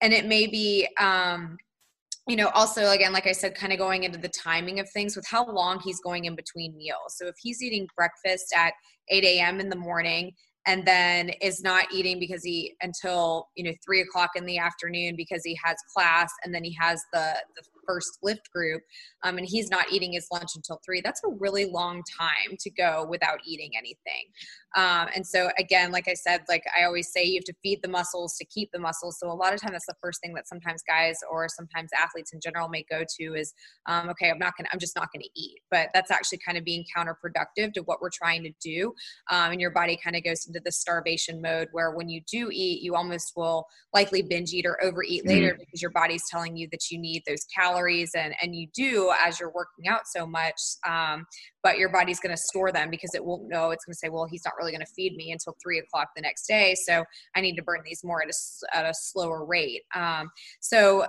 [0.00, 1.58] and it may be um
[2.28, 5.16] you know, also again, like I said, kind of going into the timing of things
[5.16, 7.16] with how long he's going in between meals.
[7.16, 8.74] So if he's eating breakfast at
[9.08, 9.60] 8 a.m.
[9.60, 10.32] in the morning
[10.66, 15.16] and then is not eating because he until you know three o'clock in the afternoon
[15.16, 18.82] because he has class and then he has the, the first lift group
[19.24, 21.00] um, and he's not eating his lunch until three.
[21.00, 24.26] That's a really long time to go without eating anything.
[24.76, 27.80] Um, and so again like i said like i always say you have to feed
[27.82, 29.18] the muscles to keep the muscles.
[29.18, 32.32] So a lot of time that's the first thing that sometimes guys or sometimes athletes
[32.34, 33.54] in general may go to is
[33.86, 35.60] um, okay i'm not gonna i'm just not gonna eat.
[35.70, 38.92] But that's actually kind of being counterproductive to what we're trying to do
[39.30, 42.50] um, and your body kind of goes into the starvation mode where when you do
[42.52, 45.30] eat you almost will likely binge eat or overeat mm-hmm.
[45.30, 47.44] later because your body's telling you that you need those
[47.78, 51.26] calories and and you do as you're working out so much um,
[51.62, 53.70] but your body's going to store them because it won't know.
[53.70, 56.08] It's going to say well he's not really going to feed me until three o'clock
[56.14, 59.44] the next day so i need to burn these more at a, at a slower
[59.44, 59.82] rate.
[59.94, 61.06] Um, so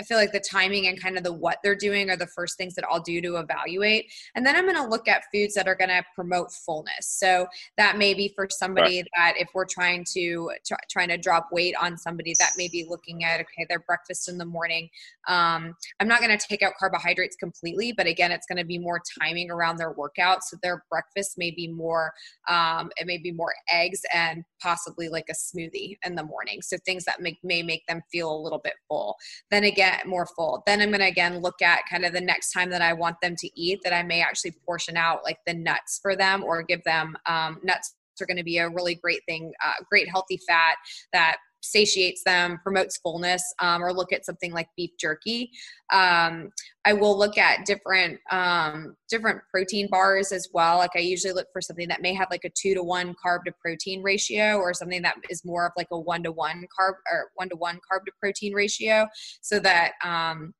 [0.00, 2.56] I feel like the timing and kind of the what they're doing are the first
[2.56, 4.10] things that I'll do to evaluate.
[4.34, 7.06] And then I'm going to look at foods that are going to promote fullness.
[7.06, 9.08] So that may be for somebody right.
[9.16, 12.86] that if we're trying to try, trying to drop weight on somebody that may be
[12.88, 14.88] looking at okay their breakfast in the morning.
[15.28, 18.78] Um, I'm not going to take out carbohydrates completely, but again, it's going to be
[18.78, 20.42] more timing around their workout.
[20.44, 22.12] So their breakfast may be more
[22.48, 26.62] um, it may be more eggs and possibly like a smoothie in the morning.
[26.62, 29.16] So things that make, may make them feel a little bit full.
[29.50, 30.62] Then again get more full.
[30.66, 33.16] Then I'm going to again look at kind of the next time that I want
[33.22, 36.62] them to eat that I may actually portion out like the nuts for them or
[36.62, 40.38] give them um, nuts are going to be a really great thing, uh, great healthy
[40.46, 40.76] fat
[41.12, 45.50] that satiates them, promotes fullness, um, or look at something like beef jerky.
[45.92, 46.50] Um,
[46.84, 50.78] I will look at different um, different protein bars as well.
[50.78, 53.44] Like I usually look for something that may have like a two to one carb
[53.46, 56.94] to protein ratio, or something that is more of like a one to one carb
[57.10, 59.06] or one to one carb to protein ratio,
[59.40, 60.54] so that um,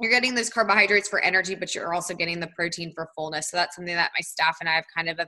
[0.00, 3.50] you're getting those carbohydrates for energy, but you're also getting the protein for fullness.
[3.50, 5.20] So that's something that my staff and I have kind of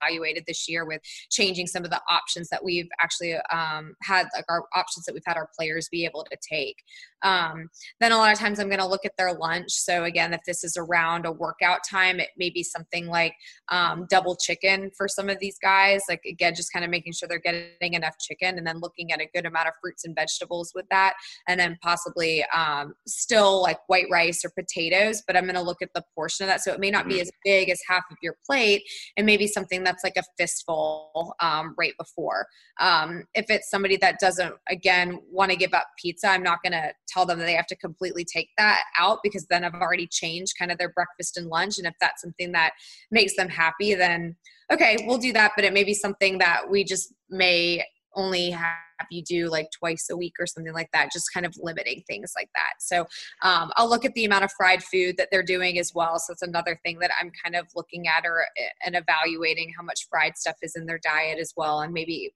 [0.00, 4.44] evaluated this year with changing some of the options that we've actually um, had, like
[4.48, 6.76] our options that we've had our players be able to take.
[7.22, 7.68] Um,
[8.00, 9.70] then a lot of times I'm going to look at their lunch.
[9.72, 13.34] So again, if this is around a workout time, it may be something like
[13.70, 16.02] um, double chicken for some of these guys.
[16.08, 19.20] Like again, just kind of making sure they're getting enough chicken, and then looking at
[19.20, 21.14] a good amount of fruits and vegetables with that,
[21.46, 25.22] and then possibly um, still like white rice or potatoes.
[25.26, 26.62] But I'm going to look at the portion of that.
[26.62, 27.22] So it may not be mm-hmm.
[27.22, 28.82] as big as half of your plate,
[29.16, 32.46] and maybe something that's like a fistful um, right before.
[32.78, 36.72] Um, if it's somebody that doesn't again want to give up pizza, I'm not going
[36.72, 40.06] to tell them that they have to completely take that out because then I've already
[40.06, 41.78] changed kind of their breakfast and lunch.
[41.78, 42.72] And if that's something that
[43.10, 44.36] makes them happy, then
[44.72, 45.52] okay, we'll do that.
[45.56, 48.74] But it may be something that we just may only have
[49.10, 52.32] you do like twice a week or something like that, just kind of limiting things
[52.36, 52.74] like that.
[52.80, 53.06] So
[53.42, 56.18] um, I'll look at the amount of fried food that they're doing as well.
[56.18, 58.44] So it's another thing that I'm kind of looking at or
[58.84, 62.32] and evaluating how much fried stuff is in their diet as well, and maybe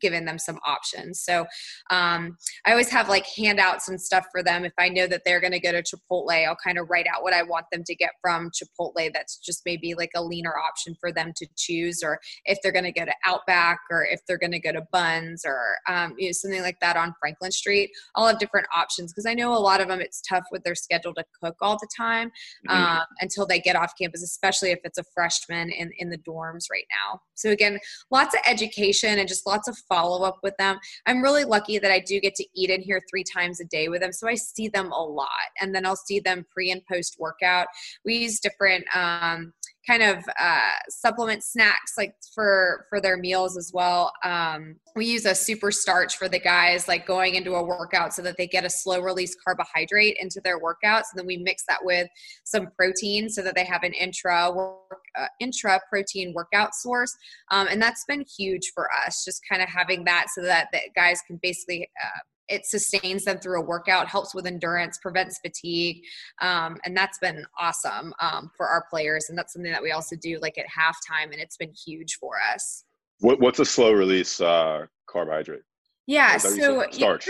[0.00, 1.20] given them some options.
[1.20, 1.46] So
[1.90, 4.64] um, I always have like handouts and stuff for them.
[4.64, 7.22] If I know that they're going to go to Chipotle, I'll kind of write out
[7.22, 9.10] what I want them to get from Chipotle.
[9.12, 12.84] That's just maybe like a leaner option for them to choose, or if they're going
[12.84, 16.28] to go to Outback, or if they're going to go to Buns, or um, you
[16.28, 17.90] know something like that on Franklin Street.
[18.14, 20.00] I'll have different options because I know a lot of them.
[20.00, 22.30] It's tough with their schedule to cook all the time
[22.68, 22.76] mm-hmm.
[22.76, 26.64] um, until they get off campus, especially if it's a freshman in in the dorms
[26.70, 27.20] right now.
[27.34, 27.78] So again,
[28.10, 30.78] lots of education and just lots of follow up with them.
[31.06, 33.88] I'm really lucky that I do get to eat in here three times a day
[33.88, 34.12] with them.
[34.12, 35.28] So I see them a lot.
[35.60, 37.66] And then I'll see them pre and post workout.
[38.04, 39.52] We use different um,
[39.88, 44.12] kind of uh, supplement snacks like for for their meals as well.
[44.22, 48.20] Um, we use a super starch for the guys like going into a workout so
[48.22, 51.78] that they get a slow release carbohydrate into their workouts and then we mix that
[51.82, 52.08] with
[52.44, 57.16] some protein so that they have an intra work, uh, intra protein workout source.
[57.50, 60.82] Um, and that's been huge for us just kind of having that so that, that
[60.94, 62.18] guys can basically uh,
[62.48, 66.02] it sustains them through a workout, helps with endurance, prevents fatigue,
[66.40, 69.26] um, and that's been awesome um, for our players.
[69.28, 72.34] And that's something that we also do like at halftime, and it's been huge for
[72.54, 72.84] us.
[73.20, 75.62] What, what's a slow release uh, carbohydrate?
[76.06, 77.28] Yeah, so starch.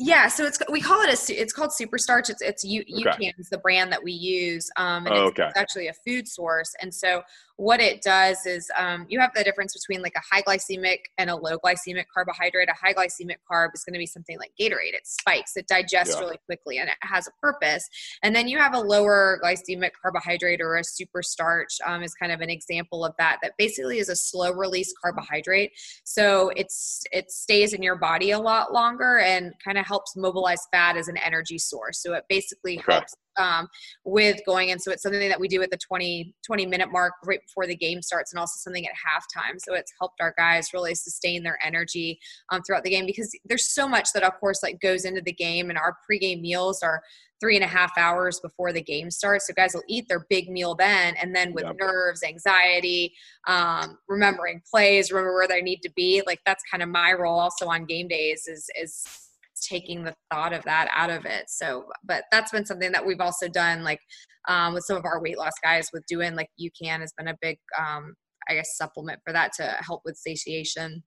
[0.00, 2.30] Yeah, so it's we call it a it's called super starch.
[2.30, 3.02] It's it's U, okay.
[3.02, 5.48] UCAN is the brand that we use, um, and oh, it's, okay.
[5.48, 6.72] it's, actually a food source.
[6.80, 7.22] And so
[7.58, 11.28] what it does is um, you have the difference between like a high glycemic and
[11.28, 12.68] a low glycemic carbohydrate.
[12.68, 14.94] A high glycemic carb is going to be something like Gatorade.
[14.94, 16.20] It spikes, it digests yeah.
[16.20, 17.88] really quickly, and it has a purpose.
[18.22, 22.30] And then you have a lower glycemic carbohydrate or a super starch um, is kind
[22.30, 23.38] of an example of that.
[23.42, 25.72] That basically is a slow release carbohydrate.
[26.04, 30.64] So it's it stays in your body a lot longer and kind of helps mobilize
[30.72, 32.00] fat as an energy source.
[32.00, 32.92] So it basically okay.
[32.92, 33.68] helps um,
[34.04, 34.78] with going in.
[34.78, 37.76] So it's something that we do at the 20, 20 minute mark right before the
[37.76, 39.54] game starts and also something at halftime.
[39.58, 42.18] So it's helped our guys really sustain their energy
[42.50, 45.32] um, throughout the game because there's so much that of course like goes into the
[45.32, 47.02] game and our pregame meals are
[47.40, 49.46] three and a half hours before the game starts.
[49.46, 51.76] So guys will eat their big meal then, and then with yep.
[51.78, 53.14] nerves, anxiety,
[53.46, 56.22] um, remembering plays, remember where they need to be.
[56.26, 59.27] Like that's kind of my role also on game days is is
[59.60, 61.44] taking the thought of that out of it.
[61.48, 64.00] So, but that's been something that we've also done like
[64.48, 67.28] um, with some of our weight loss guys with doing like you can has been
[67.28, 68.14] a big, um,
[68.48, 71.02] I guess, supplement for that to help with satiation.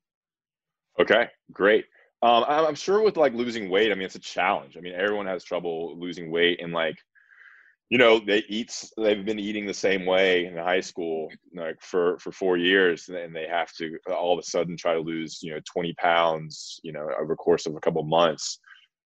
[0.99, 1.85] Okay, great.
[2.21, 4.77] Um, I'm sure with like losing weight, I mean, it's a challenge.
[4.77, 6.95] I mean, everyone has trouble losing weight and like,
[7.91, 12.17] you know, they eat, they've been eating the same way in high school, like for,
[12.19, 15.51] for four years and they have to all of a sudden try to lose, you
[15.51, 18.59] know, 20 pounds, you know, over the course of a couple of months.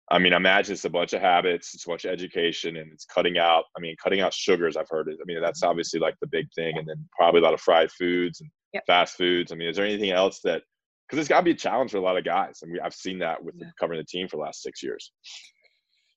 [0.09, 2.91] I mean, i imagine it's a bunch of habits, it's a bunch of education, and
[2.91, 3.65] it's cutting out.
[3.77, 4.75] I mean, cutting out sugars.
[4.75, 5.19] I've heard it.
[5.21, 5.69] I mean, that's mm-hmm.
[5.69, 8.83] obviously like the big thing, and then probably a lot of fried foods and yep.
[8.87, 9.53] fast foods.
[9.53, 10.63] I mean, is there anything else that
[11.07, 12.59] because it's got to be a challenge for a lot of guys.
[12.63, 13.67] I mean, I've seen that with yeah.
[13.79, 15.11] covering the team for the last six years.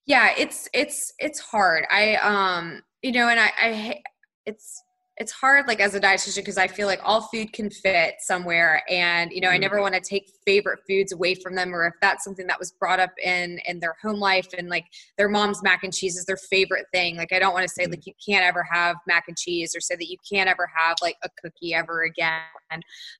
[0.05, 1.85] Yeah, it's it's it's hard.
[1.91, 4.03] I um, you know, and I, I
[4.45, 4.81] it's
[5.17, 8.83] it's hard like as a dietitian because I feel like all food can fit somewhere
[8.89, 9.83] and you know I never mm-hmm.
[9.83, 12.99] want to take favorite foods away from them or if that's something that was brought
[12.99, 14.85] up in in their home life and like
[15.17, 17.83] their mom's mac and cheese is their favorite thing like I don't want to say
[17.83, 17.91] mm-hmm.
[17.91, 20.97] like you can't ever have mac and cheese or say that you can't ever have
[21.01, 22.41] like a cookie ever again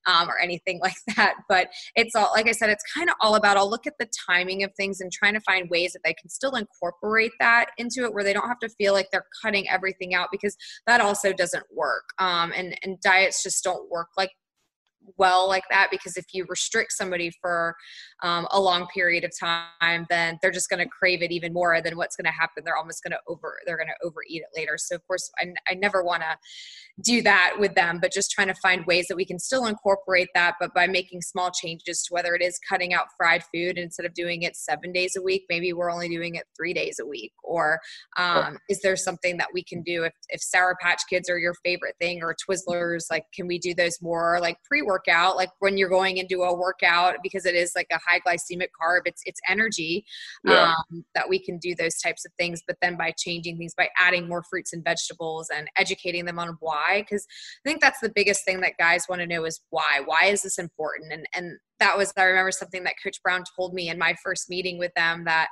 [0.06, 3.36] um, or anything like that but it's all like I said it's kind of all
[3.36, 6.14] about I'll look at the timing of things and trying to find ways that they
[6.14, 9.66] can still incorporate that into it where they don't have to feel like they're cutting
[9.70, 10.56] everything out because
[10.86, 14.30] that also doesn't work work um, and and diets just don't work like
[15.16, 17.74] well like that because if you restrict somebody for
[18.22, 21.74] um, a long period of time then they're just going to crave it even more
[21.74, 22.62] and then what's going to happen.
[22.64, 24.76] They're almost going to over they're going to overeat it later.
[24.78, 26.36] So of course i, I never want to
[27.02, 30.28] do that with them but just trying to find ways that we can still incorporate
[30.34, 34.06] that but by making small changes to whether it is cutting out fried food instead
[34.06, 37.06] of doing it seven days a week maybe we're only doing it three days a
[37.06, 37.78] week or
[38.16, 40.04] um, is there something that we can do?
[40.04, 43.74] If, if sour patch kids are your favorite thing or twizzlers like can we do
[43.74, 44.56] those more like
[44.96, 48.68] pre-workout like when you're going into a workout because it is like a high glycemic
[48.80, 50.04] carb it's it's energy
[50.44, 50.74] yeah.
[50.90, 53.88] um, that we can do those types of things but then by changing things by
[54.00, 57.26] adding more fruits and vegetables and educating them on why because
[57.64, 60.42] i think that's the biggest thing that guys want to know is why why is
[60.42, 63.98] this important and and that was i remember something that coach brown told me in
[63.98, 65.48] my first meeting with them that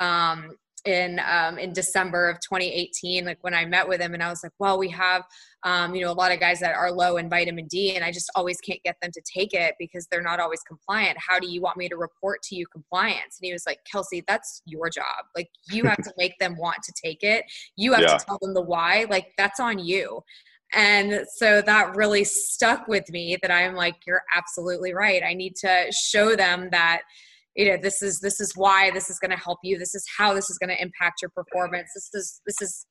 [0.00, 0.50] um,
[0.88, 4.42] in um, in December of 2018, like when I met with him, and I was
[4.42, 5.22] like, well, we have
[5.62, 8.10] um, you know a lot of guys that are low in vitamin D, and I
[8.10, 11.18] just always can't get them to take it because they're not always compliant.
[11.18, 13.38] How do you want me to report to you compliance?
[13.38, 15.26] And he was like, Kelsey, that's your job.
[15.36, 17.44] Like you have to make them want to take it.
[17.76, 18.16] You have yeah.
[18.16, 19.06] to tell them the why.
[19.10, 20.22] Like that's on you.
[20.74, 25.22] And so that really stuck with me that I'm like, you're absolutely right.
[25.22, 27.02] I need to show them that
[27.58, 29.78] you know this is this is why this is going to help you.
[29.78, 31.90] This is how this is going to impact your performance.
[31.92, 32.86] This is this is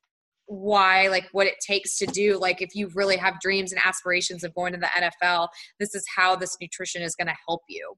[0.48, 4.46] why like what it takes to do like if you really have dreams and aspirations
[4.46, 7.94] of going to the NFL this is how this nutrition is going to help you.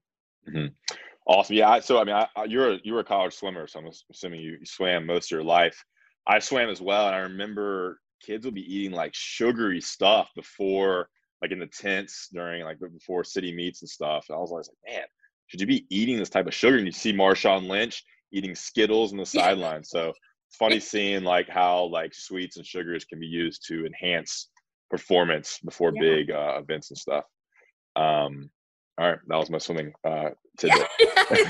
[0.48, 0.96] Mm-hmm.
[1.28, 1.54] awesome.
[1.54, 4.40] Yeah so I mean I, you're a, you were a college swimmer so I'm assuming
[4.40, 5.80] you, you swam most of your life.
[6.26, 11.08] I swam as well and I remember kids would be eating like sugary stuff before
[11.40, 14.26] like in the tents during like before city meets and stuff.
[14.28, 15.06] And I was always like man
[15.50, 16.76] should you be eating this type of sugar?
[16.76, 19.82] And you see Marshawn Lynch eating Skittles on the sideline.
[19.82, 20.12] So
[20.48, 24.48] it's funny seeing like how like sweets and sugars can be used to enhance
[24.90, 26.00] performance before yeah.
[26.00, 27.24] big uh, events and stuff.
[27.96, 28.48] Um,
[28.96, 30.86] all right, that was my swimming uh, tidbit.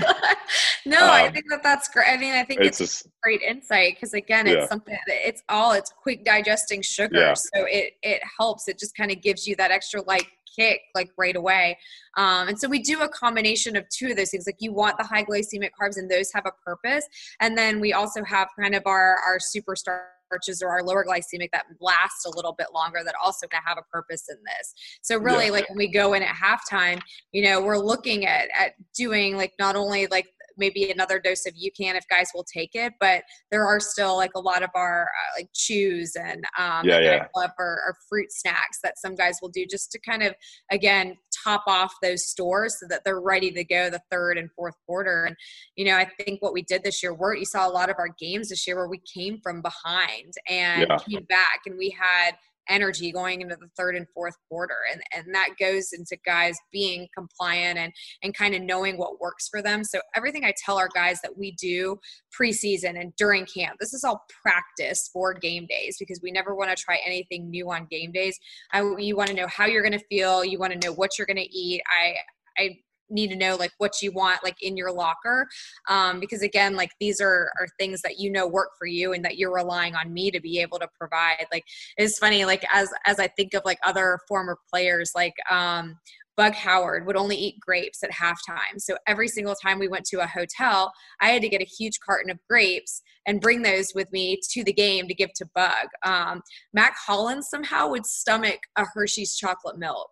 [0.87, 2.07] no, um, I think that that's great.
[2.09, 4.67] I mean, I think it's, it's great insight because again, it's yeah.
[4.67, 4.97] something.
[5.07, 7.35] It's all it's quick digesting sugar, yeah.
[7.35, 8.69] so it it helps.
[8.69, 11.79] It just kind of gives you that extra like kick like right away.
[12.17, 14.45] Um, and so we do a combination of two of those things.
[14.47, 17.07] Like you want the high glycemic carbs, and those have a purpose.
[17.41, 21.51] And then we also have kind of our our super starches or our lower glycemic
[21.53, 24.75] that last a little bit longer that also to have a purpose in this.
[25.03, 25.53] So really yeah.
[25.53, 27.01] like when we go in at halftime,
[27.33, 30.27] you know, we're looking at at doing like not only like
[30.61, 32.93] maybe another dose of UCAN if guys will take it.
[33.01, 37.01] But there are still like a lot of our uh, like chews and um, yeah,
[37.01, 37.27] yeah.
[37.35, 40.35] or, or fruit snacks that some guys will do just to kind of
[40.71, 44.75] again top off those stores so that they're ready to go the third and fourth
[44.87, 45.25] quarter.
[45.25, 45.37] And
[45.77, 47.97] you know, I think what we did this year, were you saw a lot of
[47.99, 50.99] our games this year where we came from behind and yeah.
[50.99, 52.35] came back, and we had
[52.69, 54.77] energy going into the third and fourth quarter.
[54.93, 57.93] And and that goes into guys being compliant and
[58.23, 59.85] and kind of knowing what works for them.
[59.85, 61.99] So everything i tell our guys that we do
[62.39, 66.77] preseason and during camp this is all practice for game days because we never want
[66.77, 68.39] to try anything new on game days.
[68.73, 70.45] I, you want to know how you're going to feel.
[70.45, 71.83] You want to know what you're going to eat.
[71.89, 72.15] I
[72.63, 72.77] I
[73.11, 75.49] need to know like what you want like in your locker
[75.89, 79.25] um, because again like these are are things that you know work for you and
[79.25, 81.65] that you're relying on me to be able to provide like
[81.97, 85.97] it's funny like as as i think of like other former players like um
[86.37, 88.79] Bug Howard would only eat grapes at halftime.
[88.79, 90.91] So every single time we went to a hotel,
[91.21, 94.65] I had to get a huge carton of grapes and bring those with me to
[94.65, 95.89] the game to give to Bug.
[96.03, 96.41] Um,
[96.73, 100.09] Mack Hollins somehow would stomach a Hershey's chocolate milk.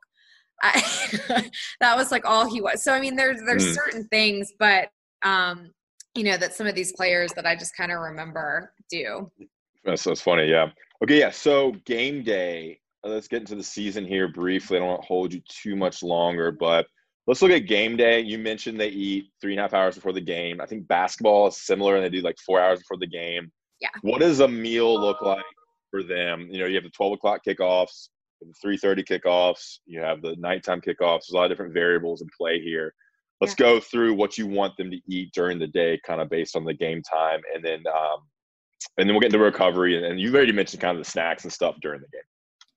[0.63, 1.51] I,
[1.81, 2.83] that was like all he was.
[2.83, 3.75] So I mean, there's there's mm.
[3.75, 4.89] certain things, but
[5.23, 5.71] um,
[6.15, 9.31] you know that some of these players that I just kind of remember do.
[9.85, 10.71] That's that's funny, yeah.
[11.03, 11.31] Okay, yeah.
[11.31, 12.81] So game day.
[13.05, 14.77] Uh, let's get into the season here briefly.
[14.77, 16.87] I don't want to hold you too much longer, but
[17.29, 18.21] let's look at game day.
[18.21, 20.61] You mentioned they eat three and a half hours before the game.
[20.61, 23.53] I think basketball is similar, and they do like four hours before the game.
[23.81, 23.91] Yeah.
[24.03, 25.45] What does a meal look like
[25.93, 26.49] for them?
[26.51, 28.09] You know, you have the twelve o'clock kickoffs
[28.41, 29.79] the 3:30 kickoffs.
[29.87, 31.27] You have the nighttime kickoffs.
[31.27, 32.95] There's a lot of different variables in play here.
[33.41, 33.67] Let's yeah.
[33.67, 36.65] go through what you want them to eat during the day, kind of based on
[36.65, 38.21] the game time, and then um,
[38.97, 39.97] and then we'll get into recovery.
[39.97, 42.23] And, and you've already mentioned kind of the snacks and stuff during the game.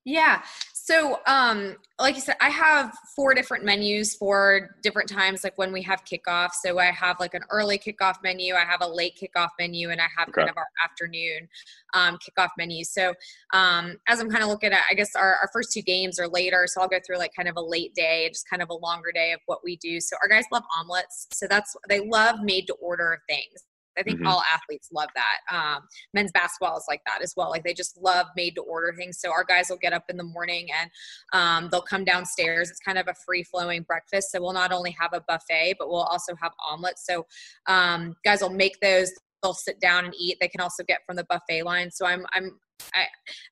[0.05, 0.43] Yeah.
[0.84, 5.71] So, um, like you said, I have four different menus for different times, like when
[5.71, 6.53] we have kickoff.
[6.53, 10.01] So I have like an early kickoff menu, I have a late kickoff menu, and
[10.01, 10.41] I have okay.
[10.41, 11.47] kind of our afternoon
[11.93, 12.84] um, kickoff menu.
[12.84, 13.13] So
[13.53, 16.27] um, as I'm kind of looking at, I guess our, our first two games are
[16.27, 18.75] later, so I'll go through like kind of a late day, just kind of a
[18.75, 20.01] longer day of what we do.
[20.01, 23.65] So our guys love omelets, so that's they love made to order things.
[24.02, 24.28] I think mm-hmm.
[24.28, 25.56] all athletes love that.
[25.56, 25.84] Um,
[26.14, 27.49] men's basketball is like that as well.
[27.49, 29.20] Like they just love made to order things.
[29.20, 30.89] So our guys will get up in the morning and
[31.34, 32.70] um, they'll come downstairs.
[32.70, 34.32] It's kind of a free flowing breakfast.
[34.32, 37.06] So we'll not only have a buffet, but we'll also have omelets.
[37.06, 37.26] So
[37.68, 39.12] um, guys will make those.
[39.43, 40.38] They'll sit down and eat.
[40.39, 41.89] They can also get from the buffet line.
[41.91, 42.60] So I'm I'm
[42.93, 43.05] I,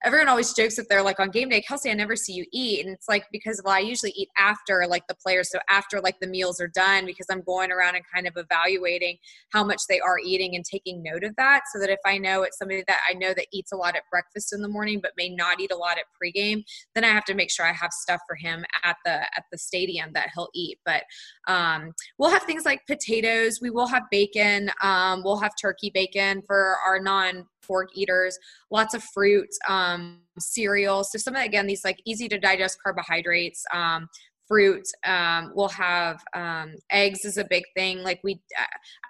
[0.04, 2.86] everyone always jokes that they're like on game day, Kelsey, I never see you eat.
[2.86, 5.52] And it's like because well, I usually eat after like the players.
[5.52, 9.18] So after like the meals are done, because I'm going around and kind of evaluating
[9.52, 11.62] how much they are eating and taking note of that.
[11.72, 14.04] So that if I know it's somebody that I know that eats a lot at
[14.12, 16.64] breakfast in the morning, but may not eat a lot at pregame,
[16.96, 19.58] then I have to make sure I have stuff for him at the at the
[19.58, 20.80] stadium that he'll eat.
[20.86, 21.04] But
[21.48, 23.60] um, we'll have things like potatoes.
[23.62, 24.72] We will have bacon.
[24.82, 28.38] Um, we'll have turkey bacon for our non pork eaters,
[28.72, 29.19] lots of fruit,
[29.68, 31.04] um, cereal.
[31.04, 33.64] So some of again these like easy to digest carbohydrates.
[33.74, 34.10] Um,
[34.50, 38.42] fruit um, we'll have um, eggs is a big thing like we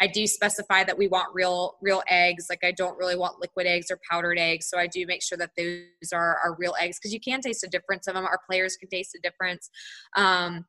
[0.01, 3.65] i do specify that we want real real eggs like i don't really want liquid
[3.65, 6.99] eggs or powdered eggs so i do make sure that those are, are real eggs
[6.99, 9.69] because you can taste a difference of them our players can taste a difference
[10.17, 10.65] um,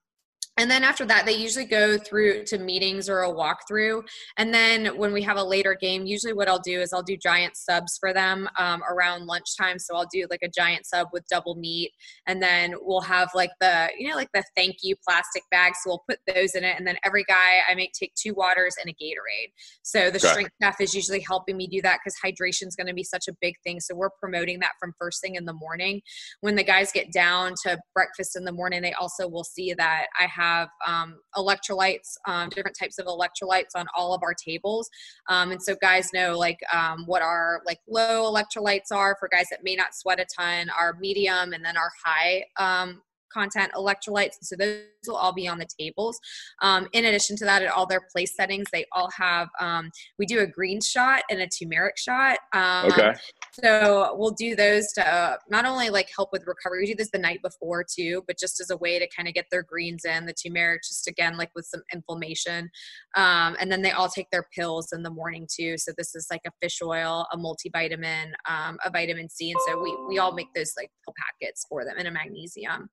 [0.57, 4.03] and then after that, they usually go through to meetings or a walkthrough.
[4.37, 7.17] And then when we have a later game, usually what I'll do is I'll do
[7.17, 9.79] giant subs for them um, around lunchtime.
[9.79, 11.93] So I'll do like a giant sub with double meat.
[12.27, 15.79] And then we'll have like the, you know, like the thank you plastic bags.
[15.83, 16.77] So we'll put those in it.
[16.77, 19.53] And then every guy, I make take two waters and a Gatorade.
[19.83, 20.29] So the okay.
[20.29, 23.29] strength staff is usually helping me do that because hydration is going to be such
[23.29, 23.81] a big thing.
[23.81, 26.03] So we're promoting that from first thing in the morning.
[26.43, 30.07] When the guys get down to breakfast in the morning, they also will see that
[30.19, 34.89] I have have um, electrolytes, um, different types of electrolytes on all of our tables.
[35.29, 39.47] Um, and so guys know like um, what our like low electrolytes are for guys
[39.51, 44.35] that may not sweat a ton, our medium, and then our high um, content electrolytes.
[44.43, 46.19] So those will all be on the tables.
[46.63, 50.27] Um, in addition to that, at all their place settings, they all have, um, we
[50.27, 52.39] do a green shot and a turmeric shot.
[52.53, 53.15] Um, okay.
[53.53, 57.11] So we'll do those to uh, not only like help with recovery, we do this
[57.11, 60.05] the night before too, but just as a way to kind of get their greens
[60.05, 62.71] in, the turmeric just again, like with some inflammation.
[63.17, 65.77] Um, and then they all take their pills in the morning too.
[65.79, 69.51] So this is like a fish oil, a multivitamin, um, a vitamin C.
[69.51, 72.89] And so we, we all make those like pill packets for them and a magnesium.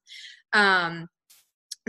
[0.53, 1.07] Um,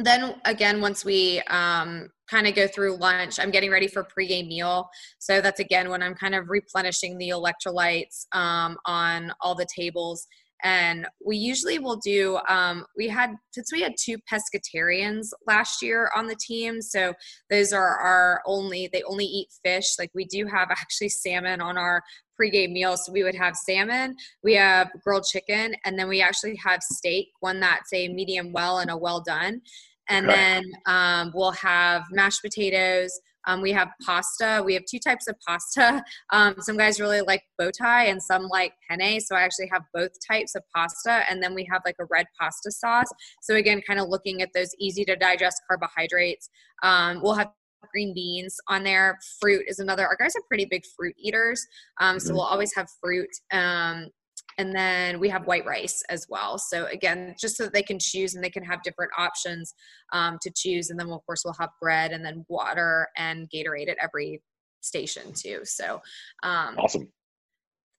[0.05, 4.49] then again, once we um, kind of go through lunch, I'm getting ready for pregame
[4.49, 4.89] meal.
[5.19, 10.27] So that's again when I'm kind of replenishing the electrolytes um, on all the tables.
[10.65, 16.11] And we usually will do, um, we had, since we had two pescatarians last year
[16.17, 16.83] on the team.
[16.83, 17.15] So
[17.49, 19.95] those are our only, they only eat fish.
[19.99, 22.03] Like we do have actually salmon on our
[22.41, 22.97] pregame meal.
[22.97, 27.29] So we would have salmon, we have grilled chicken, and then we actually have steak,
[27.41, 29.61] one that's a medium well and a well done.
[30.09, 30.35] And Okay.
[30.37, 33.11] then um, we'll have mashed potatoes.
[33.47, 34.63] Um, we have pasta.
[34.65, 36.03] We have two types of pasta.
[36.31, 39.21] Um, some guys really like bow tie, and some like penne.
[39.21, 42.27] So I actually have both types of pasta, and then we have like a red
[42.39, 43.09] pasta sauce.
[43.43, 46.51] So again, kind of looking at those easy to digest carbohydrates.
[46.83, 47.51] Um, we'll have
[47.93, 49.19] green beans on there.
[49.41, 50.07] Fruit is another.
[50.07, 51.65] Our guys are pretty big fruit eaters,
[52.01, 52.35] um, so Mhm.
[52.35, 53.31] we'll always have fruit.
[53.53, 54.09] Um,
[54.59, 56.59] and then we have white rice as well.
[56.59, 59.73] So again, just so that they can choose and they can have different options
[60.13, 60.91] um, to choose.
[60.91, 64.43] And then of course we'll have bread and then water and Gatorade at every
[64.81, 65.61] station too.
[65.65, 66.01] So
[66.43, 67.09] um, Awesome.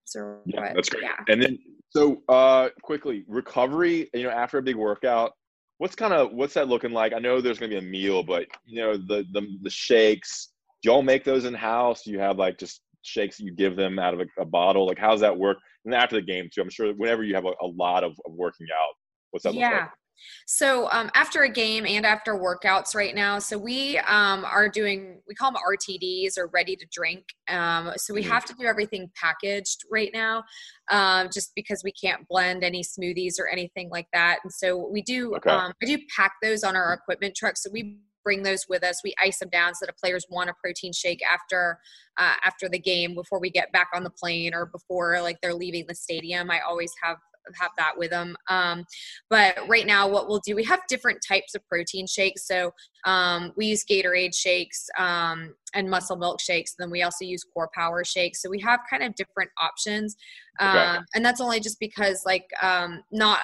[0.03, 1.03] so Yeah, what- that's great.
[1.03, 1.15] Yeah.
[1.29, 1.57] And then,
[1.91, 4.09] so uh, quickly, recovery.
[4.13, 5.31] You know, after a big workout,
[5.79, 7.13] what's kind of what's that looking like?
[7.13, 10.49] I know there's gonna be a meal, but you know, the the the shakes.
[10.83, 12.03] Do y'all make those in house?
[12.03, 14.85] Do you have like just shakes you give them out of a, a bottle?
[14.85, 15.57] Like, how's that work?
[15.91, 18.33] And after the game too, I'm sure whenever you have a, a lot of, of
[18.33, 18.93] working out,
[19.31, 19.79] what's that look yeah.
[19.79, 19.89] like?
[20.45, 25.19] So um, after a game and after workouts right now, so we um, are doing
[25.27, 27.23] we call them RTDs or ready to drink.
[27.47, 28.27] Um, so we Mhm.
[28.27, 30.43] have to do everything packaged right now,
[30.91, 34.39] um, just because we can't blend any smoothies or anything like that.
[34.43, 35.49] And so we do Okay.
[35.49, 37.57] um, I do pack those on our equipment truck.
[37.57, 37.99] So we
[38.29, 39.01] bring those with us.
[39.03, 41.79] We ice them down so that if players want a protein shake after
[42.17, 45.55] uh, after the game before we get back on the plane or before like they're
[45.55, 46.51] leaving the stadium.
[46.51, 47.17] I always have
[47.59, 48.35] have that with them.
[48.47, 48.85] Um,
[49.31, 52.47] but right now, what we'll do, we have different types of protein shakes.
[52.47, 52.71] So
[53.05, 56.75] um, we use Gatorade shakes um, and muscle milk shakes.
[56.77, 58.43] And then we also use Core Power shakes.
[58.43, 60.15] So we have kind of different options.
[60.61, 60.77] Okay.
[60.77, 63.39] Um, and that's only just because, like, um, not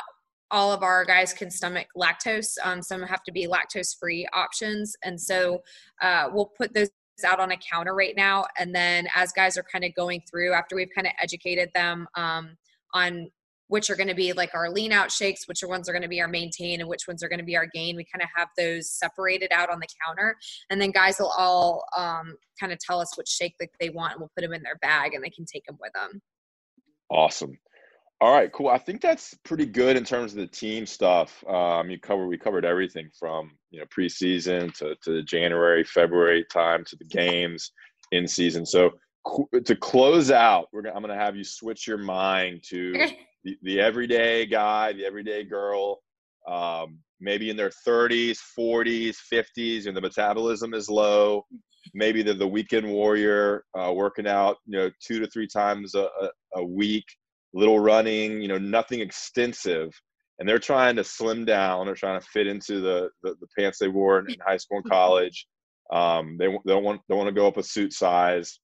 [0.51, 2.53] all of our guys can stomach lactose.
[2.63, 4.95] Um, some have to be lactose free options.
[5.03, 5.61] And so
[6.01, 6.89] uh, we'll put those
[7.25, 8.45] out on a counter right now.
[8.57, 12.07] And then as guys are kind of going through, after we've kind of educated them
[12.15, 12.57] um,
[12.93, 13.29] on
[13.67, 16.07] which are going to be like our lean out shakes, which ones are going to
[16.07, 17.95] be our maintain, and which ones are going to be our gain.
[17.95, 20.37] We kind of have those separated out on the counter,
[20.69, 24.13] and then guys will all um, kind of tell us which shake that they want,
[24.13, 26.21] and we'll put them in their bag, and they can take them with them.
[27.09, 27.57] Awesome.
[28.21, 28.69] All right, cool.
[28.69, 31.43] I think that's pretty good in terms of the team stuff.
[31.47, 36.45] Um, you cover we covered everything from you know preseason to to the January, February
[36.51, 37.71] time to the games
[38.11, 38.65] in season.
[38.65, 38.91] So
[39.65, 42.93] to close out, we're gonna, I'm going to have you switch your mind to
[43.43, 45.99] the, the everyday guy, the everyday girl,
[46.47, 51.45] um, maybe in their 30s, 40s, 50s, and the metabolism is low.
[51.93, 56.07] Maybe they're the weekend warrior, uh, working out, you know, two to three times a,
[56.21, 57.05] a, a week,
[57.55, 59.89] little running, you know, nothing extensive.
[60.37, 61.85] And they're trying to slim down.
[61.85, 64.79] They're trying to fit into the, the, the pants they wore in, in high school
[64.79, 65.47] and college.
[65.91, 68.59] Um, they, they don't want they want to go up a suit size,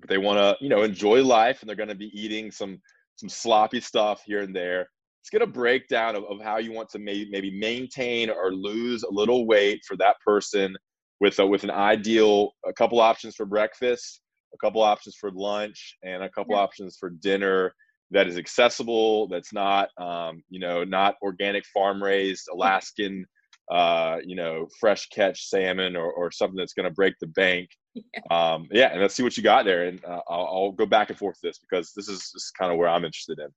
[0.00, 2.80] but they want to you know enjoy life, and they're going to be eating some
[3.16, 4.88] some sloppy stuff here and there.
[5.20, 9.02] Let's get a breakdown of, of how you want to maybe maybe maintain or lose
[9.02, 10.74] a little weight for that person
[11.20, 14.22] with a, with an ideal a couple options for breakfast,
[14.54, 16.62] a couple options for lunch, and a couple Yeah.
[16.62, 17.72] options for dinner
[18.10, 19.28] that is accessible.
[19.28, 23.26] That's not um, you know not organic farm raised Alaskan
[23.70, 27.68] uh, you know fresh catch salmon or, or something that's going to break the bank.
[27.94, 28.02] Yeah.
[28.30, 31.10] Um, yeah, and let's see what you got there, and uh, I'll, I'll go back
[31.10, 33.48] and forth this because this is, this is kind of where I'm interested in.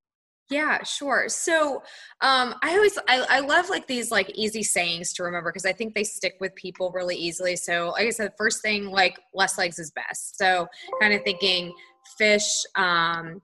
[0.50, 1.26] Yeah, sure.
[1.28, 1.84] So
[2.22, 5.74] um, I always I, I love like these like easy sayings to remember because I
[5.74, 7.56] think they stick with people really easily.
[7.56, 10.40] So like I said, first thing like less legs is best.
[10.40, 10.68] So
[11.00, 11.72] kind of thinking
[12.18, 13.42] fish, um,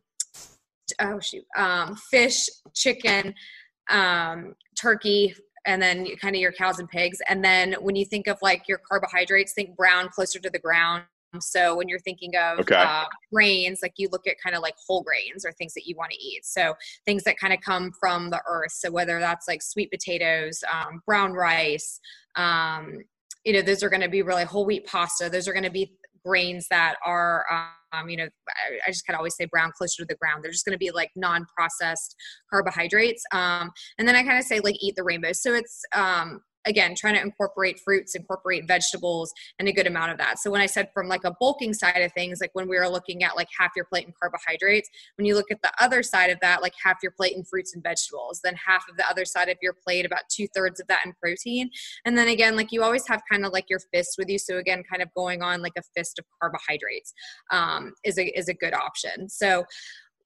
[0.99, 3.33] oh shoot, um, fish, chicken,
[3.89, 7.19] um, turkey, and then kind of your cows and pigs.
[7.27, 11.03] And then when you think of like your carbohydrates, think brown closer to the ground.
[11.39, 12.75] So when you're thinking of Okay.
[12.75, 15.95] uh, grains, like you look at kind of like whole grains or things that you
[15.97, 16.45] want to eat.
[16.45, 16.75] So
[17.05, 18.71] things that kind of come from the earth.
[18.71, 21.99] So whether that's like sweet potatoes, um, brown rice,
[22.35, 22.99] um,
[23.43, 25.29] you know, those are going to be really whole wheat pasta.
[25.29, 27.45] Those are going to be grains that are,
[27.95, 30.43] um, you know, I, I just kind of always say brown closer to the ground.
[30.43, 32.15] They're just going to be like non-processed
[32.51, 33.23] carbohydrates.
[33.31, 35.31] Um, and then I kind of say like eat the rainbow.
[35.33, 40.17] So it's um, again trying to incorporate fruits, incorporate vegetables, and a good amount of
[40.17, 40.39] that.
[40.39, 42.89] So when I said from like a bulking side of things, like when we were
[42.89, 46.29] looking at like half your plate in carbohydrates, when you look at the other side
[46.29, 49.25] of that, like half your plate in fruits and vegetables, then half of the other
[49.25, 51.69] side of your plate, about two thirds of that in protein.
[52.05, 54.39] And then again, like you always have kind of like your fist with you.
[54.39, 57.13] So again, kind of going on like a fist of carbohydrates
[57.51, 59.29] um, is a is a good option.
[59.29, 59.65] So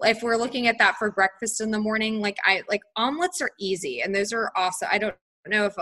[0.01, 3.51] if we're looking at that for breakfast in the morning, like I like omelets are
[3.59, 5.15] easy and those are also I don't
[5.47, 5.75] know if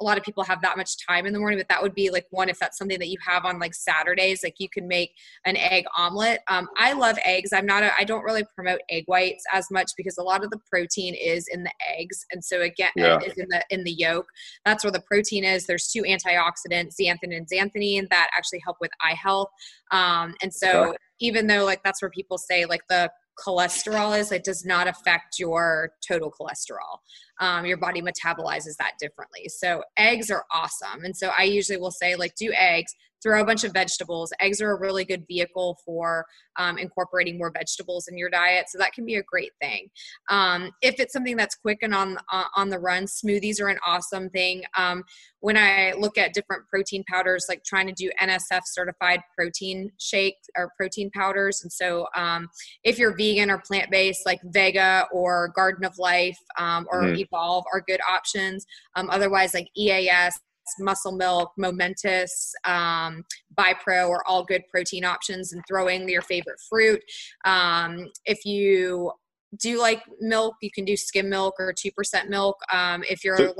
[0.00, 2.10] a, lot of people have that much time in the morning, but that would be
[2.10, 5.12] like one if that's something that you have on like Saturdays, like you can make
[5.44, 6.40] an egg omelet.
[6.48, 7.52] Um, I love eggs.
[7.52, 10.50] I'm not a, I don't really promote egg whites as much because a lot of
[10.50, 13.18] the protein is in the eggs, and so again, yeah.
[13.18, 14.26] is in the in the yolk.
[14.64, 15.66] That's where the protein is.
[15.66, 19.48] There's two antioxidants, zeaxanthin and xanthine, that actually help with eye health.
[19.90, 24.44] Um, and so even though like that's where people say like the cholesterol is it
[24.44, 26.98] does not affect your total cholesterol
[27.40, 31.90] um, your body metabolizes that differently so eggs are awesome and so i usually will
[31.90, 34.32] say like do eggs throw a bunch of vegetables.
[34.40, 36.24] Eggs are a really good vehicle for
[36.56, 39.88] um, incorporating more vegetables in your diet, so that can be a great thing.
[40.28, 43.78] Um, if it's something that's quick and on uh, on the run, smoothies are an
[43.86, 44.62] awesome thing.
[44.76, 45.04] Um,
[45.40, 50.48] when I look at different protein powders, like trying to do NSF certified protein shakes
[50.56, 52.48] or protein powders, and so um,
[52.84, 57.14] if you're vegan or plant based, like Vega or Garden of Life um, or mm-hmm.
[57.32, 58.66] Evolve are good options.
[58.96, 60.38] Um, otherwise, like EAS
[60.78, 63.24] muscle milk, momentous, um,
[63.58, 67.02] Bipro are all good protein options and throw in your favorite fruit.
[67.44, 69.12] Um, if you
[69.58, 72.56] do like milk, you can do skim milk or 2% milk.
[72.72, 73.54] Um, if you're, so,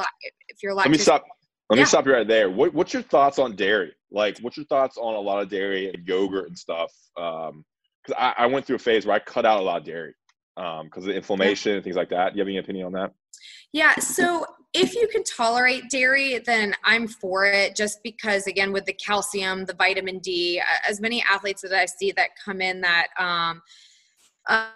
[0.48, 0.84] if you're lactose.
[0.84, 1.24] Let me stop.
[1.68, 1.82] Let yeah.
[1.82, 2.50] me stop you right there.
[2.50, 3.92] What, what's your thoughts on dairy?
[4.10, 6.92] Like, what's your thoughts on a lot of dairy and yogurt and stuff?
[7.16, 7.64] Um,
[8.04, 10.14] cause I, I went through a phase where I cut out a lot of dairy
[10.56, 11.76] um, because of inflammation yeah.
[11.76, 12.32] and things like that.
[12.32, 13.12] Do you have any opinion on that?
[13.72, 13.94] Yeah.
[13.96, 18.92] So if you can tolerate dairy, then I'm for it just because, again, with the
[18.92, 23.62] calcium, the vitamin D, as many athletes that I see that come in that, um,
[24.48, 24.68] uh,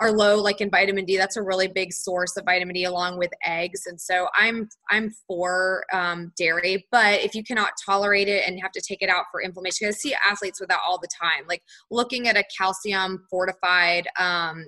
[0.00, 3.16] are low like in vitamin d that's a really big source of vitamin d along
[3.16, 8.46] with eggs and so i'm i'm for um, dairy but if you cannot tolerate it
[8.46, 11.08] and have to take it out for inflammation i see athletes with that all the
[11.08, 14.66] time like looking at a calcium fortified um,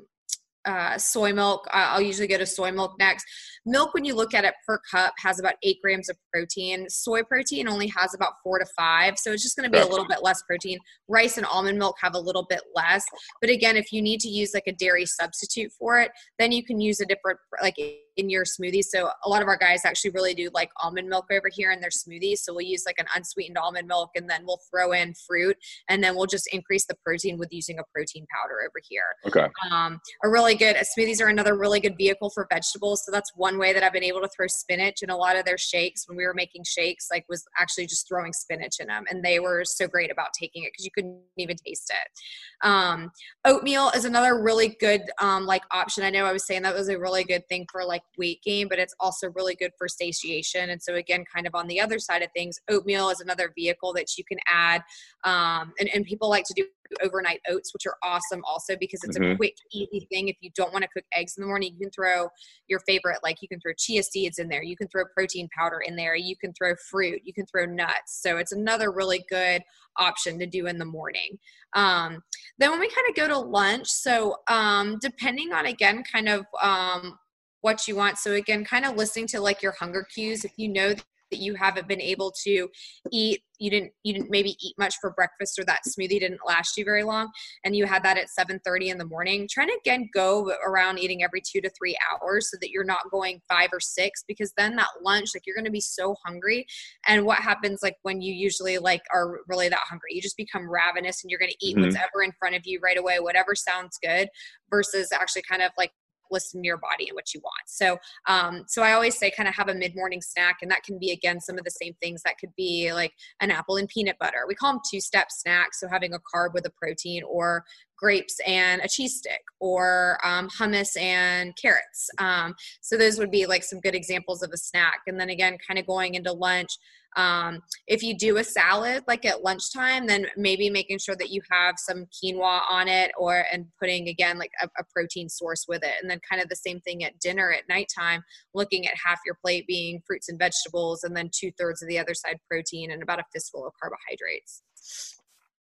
[0.64, 1.66] uh, soy milk.
[1.70, 3.24] I'll usually go to soy milk next.
[3.66, 6.88] Milk, when you look at it per cup, has about eight grams of protein.
[6.88, 9.14] Soy protein only has about four to five.
[9.18, 10.78] So it's just going to be a little bit less protein.
[11.08, 13.04] Rice and almond milk have a little bit less.
[13.40, 16.64] But again, if you need to use like a dairy substitute for it, then you
[16.64, 17.76] can use a different, like
[18.20, 18.84] in your smoothies.
[18.84, 21.80] So a lot of our guys actually really do like almond milk over here in
[21.80, 22.38] their smoothies.
[22.38, 25.56] So we'll use like an unsweetened almond milk and then we'll throw in fruit
[25.88, 29.02] and then we'll just increase the protein with using a protein powder over here.
[29.26, 29.48] Okay.
[29.70, 33.04] Um, a really good smoothies are another really good vehicle for vegetables.
[33.04, 35.44] So that's one way that I've been able to throw spinach in a lot of
[35.44, 39.04] their shakes when we were making shakes, like was actually just throwing spinach in them.
[39.10, 42.66] And they were so great about taking it because you couldn't even taste it.
[42.66, 43.10] Um,
[43.44, 46.04] oatmeal is another really good um, like option.
[46.04, 48.68] I know I was saying that was a really good thing for like weight gain,
[48.68, 50.70] but it's also really good for satiation.
[50.70, 53.92] And so, again, kind of on the other side of things, oatmeal is another vehicle
[53.94, 54.82] that you can add.
[55.24, 56.66] Um, and, and people like to do
[57.02, 59.32] overnight oats, which are awesome also because it's mm-hmm.
[59.32, 60.28] a quick, easy thing.
[60.28, 62.28] If you don't want to cook eggs in the morning, you can throw
[62.68, 65.80] your favorite, like you can throw chia seeds in there, you can throw protein powder
[65.86, 68.20] in there, you can throw fruit, you can throw nuts.
[68.20, 69.62] So it's another really good
[69.98, 71.38] option to do in the morning.
[71.74, 72.22] Um,
[72.58, 76.44] then when we kind of go to lunch, so um, depending on again, kind of
[76.62, 77.18] um,
[77.60, 78.18] what you want.
[78.18, 80.44] So again, kind of listening to like your hunger cues.
[80.44, 80.94] If you know
[81.30, 82.68] that you haven't been able to
[83.10, 86.76] eat you didn't you didn't maybe eat much for breakfast or that smoothie didn't last
[86.76, 87.28] you very long
[87.64, 91.22] and you had that at 7:30 in the morning trying to again go around eating
[91.22, 94.76] every 2 to 3 hours so that you're not going 5 or 6 because then
[94.76, 96.66] that lunch like you're going to be so hungry
[97.06, 100.68] and what happens like when you usually like are really that hungry you just become
[100.68, 101.86] ravenous and you're going to eat mm-hmm.
[101.86, 104.28] whatever in front of you right away whatever sounds good
[104.70, 105.92] versus actually kind of like
[106.30, 107.62] listen to your body and what you want.
[107.66, 110.82] So, um, so I always say kind of have a mid morning snack, and that
[110.82, 112.22] can be again some of the same things.
[112.22, 114.44] That could be like an apple and peanut butter.
[114.46, 115.80] We call them two step snacks.
[115.80, 117.64] So having a carb with a protein, or
[118.00, 122.08] grapes and a cheese stick, or um, hummus and carrots.
[122.18, 125.00] Um, so those would be like some good examples of a snack.
[125.06, 126.70] And then again, kind of going into lunch.
[127.16, 131.40] Um, if you do a salad like at lunchtime, then maybe making sure that you
[131.50, 135.82] have some quinoa on it or and putting again like a, a protein source with
[135.82, 135.94] it.
[136.00, 138.22] And then kind of the same thing at dinner at nighttime,
[138.54, 141.98] looking at half your plate being fruits and vegetables and then two thirds of the
[141.98, 144.62] other side protein and about a fistful of carbohydrates.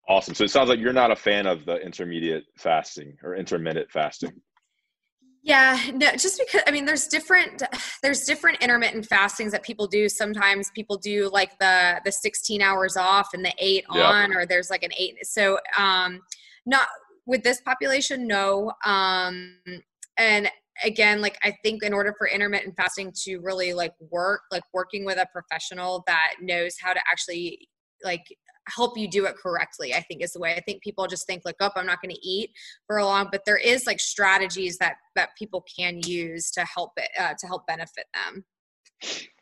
[0.08, 0.34] Awesome.
[0.34, 4.32] So it sounds like you're not a fan of the intermediate fasting or intermittent fasting.
[5.50, 7.64] Yeah, no, just because I mean there's different
[8.04, 10.08] there's different intermittent fastings that people do.
[10.08, 14.02] Sometimes people do like the the 16 hours off and the 8 yeah.
[14.04, 16.22] on or there's like an 8 so um
[16.68, 16.88] not
[17.26, 19.58] with this population no um
[20.18, 20.52] and
[20.84, 25.04] again like i think in order for intermittent fasting to really like work like working
[25.04, 27.68] with a professional that knows how to actually
[28.04, 28.24] like
[28.76, 31.42] help you do it correctly i think is the way i think people just think
[31.46, 32.52] like oh i'm not going to eat
[32.88, 36.92] for a long but there is like strategies that that people can use to help
[36.98, 38.44] it uh, to help benefit them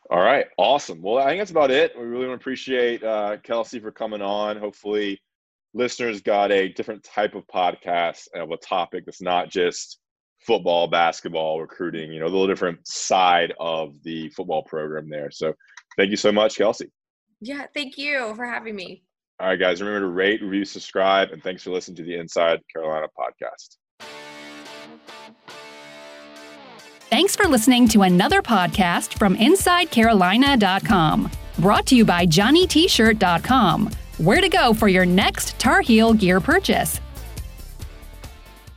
[0.09, 1.01] All right, awesome.
[1.01, 1.91] Well, I think that's about it.
[1.97, 4.55] We really want to appreciate uh, Kelsey for coming on.
[4.57, 5.21] Hopefully,
[5.73, 9.99] listeners got a different type of podcast of a topic that's not just
[10.45, 12.13] football, basketball, recruiting.
[12.13, 15.29] You know, a little different side of the football program there.
[15.29, 15.53] So,
[15.97, 16.89] thank you so much, Kelsey.
[17.41, 19.03] Yeah, thank you for having me.
[19.39, 22.61] All right, guys, remember to rate, review, subscribe, and thanks for listening to the Inside
[22.73, 23.77] Carolina podcast.
[27.09, 31.31] Thanks for listening to another podcast from InsideCarolina.com.
[31.59, 33.91] Brought to you by JohnnyT-shirt.com.
[34.17, 36.99] Where to go for your next Tar Heel gear purchase.